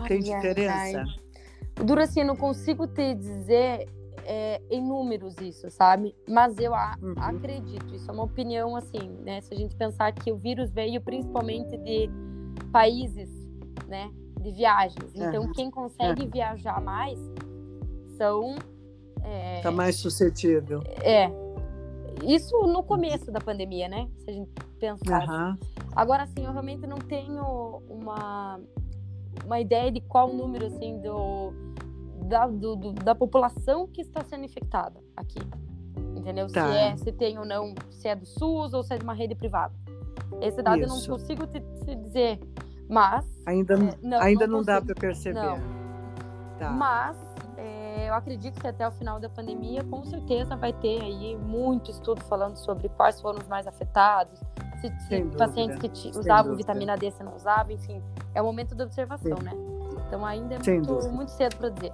Olha, 0.00 0.08
Tem 0.08 0.20
diferença? 0.20 1.04
Dura 1.76 2.04
assim, 2.04 2.20
eu 2.20 2.26
não 2.26 2.36
consigo 2.36 2.86
te 2.86 3.14
dizer 3.14 3.88
é, 4.24 4.60
em 4.70 4.82
números 4.82 5.36
isso, 5.40 5.70
sabe? 5.70 6.14
Mas 6.28 6.58
eu 6.58 6.74
a, 6.74 6.96
uhum. 7.02 7.14
acredito, 7.16 7.94
isso 7.94 8.10
é 8.10 8.14
uma 8.14 8.24
opinião 8.24 8.76
assim, 8.76 9.08
né? 9.24 9.40
Se 9.40 9.54
a 9.54 9.56
gente 9.56 9.74
pensar 9.76 10.12
que 10.12 10.30
o 10.30 10.36
vírus 10.36 10.70
veio 10.70 11.00
principalmente 11.00 11.76
de 11.78 12.10
países, 12.72 13.30
né? 13.88 14.10
De 14.40 14.50
viagens. 14.52 15.10
Então, 15.14 15.44
uhum. 15.44 15.52
quem 15.52 15.70
consegue 15.70 16.24
uhum. 16.24 16.30
viajar 16.30 16.80
mais 16.80 17.18
são 18.16 18.56
é, 19.22 19.60
tá 19.60 19.70
mais 19.70 19.96
suscetível. 19.96 20.82
É. 21.02 21.30
Isso 22.22 22.56
no 22.66 22.82
começo 22.82 23.30
da 23.30 23.40
pandemia, 23.40 23.88
né? 23.88 24.08
Se 24.18 24.30
a 24.30 24.32
gente 24.32 24.50
pensar. 24.78 25.28
Uhum. 25.28 25.56
Agora, 25.94 26.24
assim, 26.24 26.44
eu 26.44 26.52
realmente 26.52 26.86
não 26.86 26.98
tenho 26.98 27.82
uma, 27.88 28.60
uma 29.44 29.60
ideia 29.60 29.90
de 29.90 30.00
qual 30.00 30.32
número, 30.32 30.66
assim, 30.66 31.00
do, 31.00 31.52
da, 32.26 32.46
do, 32.46 32.76
do, 32.76 32.92
da 32.92 33.14
população 33.14 33.86
que 33.86 34.00
está 34.00 34.22
sendo 34.24 34.44
infectada 34.44 35.00
aqui. 35.16 35.40
Entendeu? 36.16 36.46
Tá. 36.48 36.70
Se, 36.70 36.76
é, 36.76 36.96
se 36.96 37.12
tem 37.12 37.38
ou 37.38 37.44
não, 37.44 37.74
se 37.90 38.08
é 38.08 38.14
do 38.14 38.26
SUS 38.26 38.72
ou 38.72 38.82
se 38.82 38.94
é 38.94 38.98
de 38.98 39.04
uma 39.04 39.14
rede 39.14 39.34
privada. 39.34 39.74
Esse 40.40 40.62
dado 40.62 40.80
Isso. 40.80 40.94
eu 40.94 41.00
não 41.00 41.18
consigo 41.18 41.46
te, 41.46 41.60
te 41.84 41.94
dizer. 41.96 42.40
Mas. 42.88 43.26
Ainda, 43.46 43.74
é, 43.74 43.98
não, 44.02 44.20
ainda 44.20 44.46
não, 44.46 44.58
não 44.58 44.64
dá 44.64 44.80
para 44.80 44.94
perceber. 44.94 45.40
Não. 45.40 45.58
Tá. 46.58 46.70
Mas 46.70 47.16
é, 47.90 48.08
eu 48.08 48.14
acredito 48.14 48.60
que 48.60 48.66
até 48.66 48.86
o 48.86 48.92
final 48.92 49.18
da 49.18 49.28
pandemia, 49.28 49.82
com 49.84 50.04
certeza 50.04 50.56
vai 50.56 50.72
ter 50.72 51.00
aí 51.02 51.36
muito 51.36 51.90
estudo 51.90 52.22
falando 52.24 52.56
sobre 52.56 52.88
quais 52.90 53.20
foram 53.20 53.40
os 53.40 53.48
mais 53.48 53.66
afetados, 53.66 54.38
se, 54.80 54.88
se 55.08 55.22
pacientes 55.36 55.78
que 55.78 56.08
usavam 56.16 56.56
vitamina 56.56 56.96
D, 56.96 57.10
se 57.10 57.22
não 57.22 57.34
usavam, 57.34 57.72
enfim, 57.72 58.02
é 58.34 58.40
o 58.40 58.44
momento 58.44 58.74
da 58.74 58.84
observação, 58.84 59.36
Sim. 59.36 59.44
né? 59.44 59.52
Então 60.06 60.24
ainda 60.24 60.54
é 60.54 60.58
muito, 60.58 61.10
muito 61.10 61.30
cedo 61.30 61.56
para 61.56 61.68
dizer. 61.68 61.92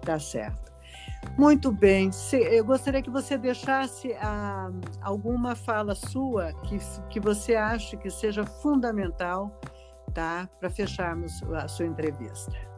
Tá 0.00 0.18
certo. 0.18 0.72
Muito 1.36 1.72
bem. 1.72 2.10
Eu 2.50 2.64
gostaria 2.64 3.02
que 3.02 3.10
você 3.10 3.36
deixasse 3.36 4.14
ah, 4.14 4.70
alguma 5.02 5.54
fala 5.54 5.94
sua 5.94 6.52
que, 6.64 6.78
que 7.10 7.20
você 7.20 7.54
acha 7.54 7.96
que 7.96 8.08
seja 8.10 8.44
fundamental 8.44 9.50
tá, 10.14 10.48
para 10.58 10.70
fecharmos 10.70 11.42
a 11.52 11.68
sua 11.68 11.86
entrevista. 11.86 12.75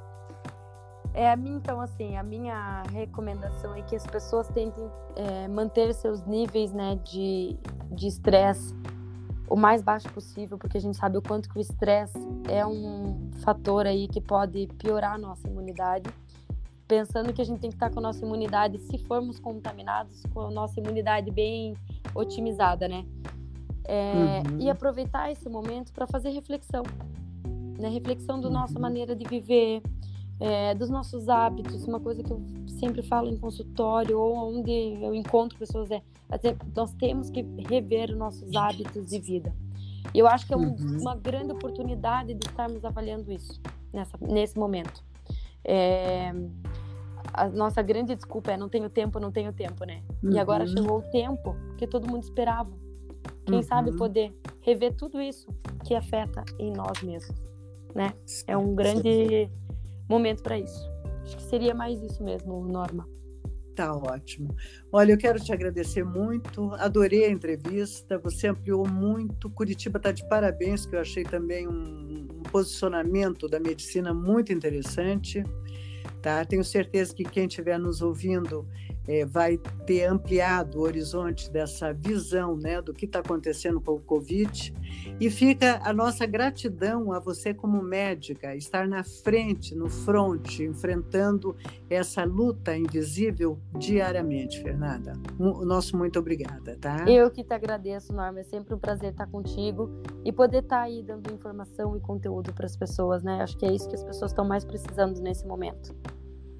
É 1.14 1.30
a 1.30 1.36
minha, 1.36 1.56
então, 1.56 1.80
assim, 1.80 2.16
a 2.16 2.22
minha 2.22 2.82
recomendação 2.92 3.74
é 3.74 3.82
que 3.82 3.96
as 3.96 4.06
pessoas 4.06 4.48
tentem 4.48 4.88
é, 5.16 5.48
manter 5.48 5.92
seus 5.94 6.24
níveis 6.24 6.72
né, 6.72 6.98
de 7.04 7.58
estresse 8.00 8.74
o 9.48 9.56
mais 9.56 9.82
baixo 9.82 10.08
possível, 10.10 10.58
porque 10.58 10.76
a 10.76 10.80
gente 10.80 10.96
sabe 10.96 11.16
o 11.16 11.22
quanto 11.22 11.48
que 11.48 11.58
o 11.58 11.60
estresse 11.60 12.18
é 12.48 12.66
um 12.66 13.30
fator 13.42 13.86
aí 13.86 14.06
que 14.06 14.20
pode 14.20 14.66
piorar 14.78 15.14
a 15.14 15.18
nossa 15.18 15.48
imunidade. 15.48 16.10
Pensando 16.86 17.32
que 17.32 17.42
a 17.42 17.44
gente 17.44 17.60
tem 17.60 17.70
que 17.70 17.76
estar 17.76 17.90
com 17.90 17.98
a 17.98 18.02
nossa 18.02 18.24
imunidade, 18.24 18.78
se 18.78 18.98
formos 18.98 19.38
contaminados, 19.38 20.22
com 20.32 20.40
a 20.40 20.50
nossa 20.50 20.78
imunidade 20.80 21.30
bem 21.30 21.76
otimizada, 22.14 22.88
né? 22.88 23.04
É, 23.84 24.42
uhum. 24.46 24.60
E 24.60 24.70
aproveitar 24.70 25.30
esse 25.30 25.48
momento 25.48 25.92
para 25.92 26.06
fazer 26.06 26.30
reflexão, 26.30 26.82
né? 27.78 27.88
Reflexão 27.88 28.40
da 28.40 28.50
nossa 28.50 28.78
maneira 28.78 29.14
de 29.14 29.26
viver, 29.26 29.82
é, 30.40 30.74
dos 30.74 30.90
nossos 30.90 31.28
hábitos. 31.28 31.84
Uma 31.84 32.00
coisa 32.00 32.22
que 32.22 32.32
eu 32.32 32.40
sempre 32.78 33.02
falo 33.02 33.28
em 33.28 33.36
consultório 33.36 34.18
ou 34.18 34.58
onde 34.58 34.70
eu 34.70 35.14
encontro 35.14 35.58
pessoas 35.58 35.90
é, 35.90 36.02
nós 36.74 36.92
temos 36.94 37.30
que 37.30 37.42
rever 37.68 38.10
os 38.10 38.16
nossos 38.16 38.54
hábitos 38.54 39.06
de 39.06 39.18
vida. 39.18 39.54
E 40.14 40.18
eu 40.18 40.26
acho 40.26 40.46
que 40.46 40.54
é 40.54 40.56
um, 40.56 40.70
uhum. 40.70 41.00
uma 41.00 41.14
grande 41.14 41.52
oportunidade 41.52 42.34
de 42.34 42.46
estarmos 42.46 42.84
avaliando 42.84 43.30
isso 43.32 43.60
nessa, 43.92 44.16
nesse 44.20 44.58
momento. 44.58 45.04
É, 45.64 46.32
a 47.32 47.48
nossa 47.48 47.82
grande 47.82 48.14
desculpa 48.14 48.52
é 48.52 48.56
não 48.56 48.68
tenho 48.68 48.88
tempo, 48.88 49.20
não 49.20 49.30
tenho 49.30 49.52
tempo, 49.52 49.84
né? 49.84 50.02
Uhum. 50.22 50.32
E 50.32 50.38
agora 50.38 50.66
chegou 50.66 50.98
o 50.98 51.02
tempo 51.10 51.54
que 51.76 51.86
todo 51.86 52.10
mundo 52.10 52.22
esperava. 52.22 52.70
Quem 53.44 53.56
uhum. 53.56 53.62
sabe 53.62 53.96
poder 53.96 54.34
rever 54.60 54.94
tudo 54.94 55.20
isso 55.20 55.48
que 55.84 55.94
afeta 55.94 56.44
em 56.58 56.72
nós 56.72 57.02
mesmos, 57.02 57.36
né? 57.94 58.12
É 58.46 58.56
um 58.56 58.74
grande 58.74 59.50
momento 60.08 60.42
para 60.42 60.58
isso. 60.58 60.88
Acho 61.22 61.36
que 61.36 61.42
seria 61.42 61.74
mais 61.74 62.02
isso 62.02 62.22
mesmo, 62.24 62.66
Norma. 62.66 63.06
Tá 63.78 63.94
ótimo. 63.94 64.56
Olha, 64.90 65.12
eu 65.12 65.16
quero 65.18 65.38
te 65.38 65.52
agradecer 65.52 66.04
muito. 66.04 66.72
Adorei 66.74 67.26
a 67.26 67.30
entrevista. 67.30 68.18
Você 68.18 68.48
ampliou 68.48 68.84
muito. 68.88 69.48
Curitiba 69.50 69.98
está 69.98 70.10
de 70.10 70.28
parabéns, 70.28 70.84
que 70.84 70.96
eu 70.96 71.00
achei 71.00 71.22
também 71.22 71.68
um, 71.68 72.26
um 72.38 72.42
posicionamento 72.50 73.46
da 73.46 73.60
medicina 73.60 74.12
muito 74.12 74.52
interessante. 74.52 75.44
Tá? 76.20 76.44
Tenho 76.44 76.64
certeza 76.64 77.14
que 77.14 77.22
quem 77.22 77.46
estiver 77.46 77.78
nos 77.78 78.02
ouvindo 78.02 78.66
é, 79.08 79.24
vai 79.24 79.56
ter 79.86 80.04
ampliado 80.04 80.78
o 80.78 80.82
horizonte 80.82 81.50
dessa 81.50 81.94
visão 81.94 82.56
né, 82.56 82.82
do 82.82 82.92
que 82.92 83.06
está 83.06 83.20
acontecendo 83.20 83.80
com 83.80 83.92
o 83.92 84.00
Covid. 84.00 84.74
E 85.18 85.30
fica 85.30 85.80
a 85.82 85.92
nossa 85.92 86.26
gratidão 86.26 87.12
a 87.12 87.18
você, 87.18 87.54
como 87.54 87.82
médica, 87.82 88.54
estar 88.54 88.86
na 88.86 89.02
frente, 89.02 89.74
no 89.74 89.88
front, 89.88 90.60
enfrentando 90.60 91.56
essa 91.88 92.22
luta 92.24 92.76
invisível 92.76 93.58
diariamente, 93.78 94.62
Fernanda. 94.62 95.14
O 95.38 95.64
nosso 95.64 95.96
muito 95.96 96.18
obrigada, 96.18 96.76
tá? 96.78 97.08
Eu 97.08 97.30
que 97.30 97.42
te 97.42 97.54
agradeço, 97.54 98.12
Norma. 98.12 98.40
É 98.40 98.44
sempre 98.44 98.74
um 98.74 98.78
prazer 98.78 99.12
estar 99.12 99.26
contigo 99.26 99.90
e 100.24 100.30
poder 100.30 100.62
estar 100.62 100.82
aí 100.82 101.02
dando 101.02 101.32
informação 101.32 101.96
e 101.96 102.00
conteúdo 102.00 102.52
para 102.52 102.66
as 102.66 102.76
pessoas, 102.76 103.22
né? 103.22 103.42
Acho 103.42 103.56
que 103.56 103.64
é 103.64 103.72
isso 103.72 103.88
que 103.88 103.94
as 103.94 104.04
pessoas 104.04 104.30
estão 104.30 104.46
mais 104.46 104.64
precisando 104.64 105.20
nesse 105.22 105.46
momento. 105.46 105.94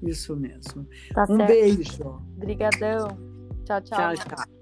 Isso 0.01 0.35
mesmo. 0.35 0.87
Tá 1.13 1.23
um 1.29 1.37
certo. 1.37 1.47
beijo. 1.47 2.23
Obrigadão. 2.37 3.07
Tchau, 3.65 3.81
tchau. 3.81 4.15
Tchau, 4.15 4.35
tchau. 4.35 4.58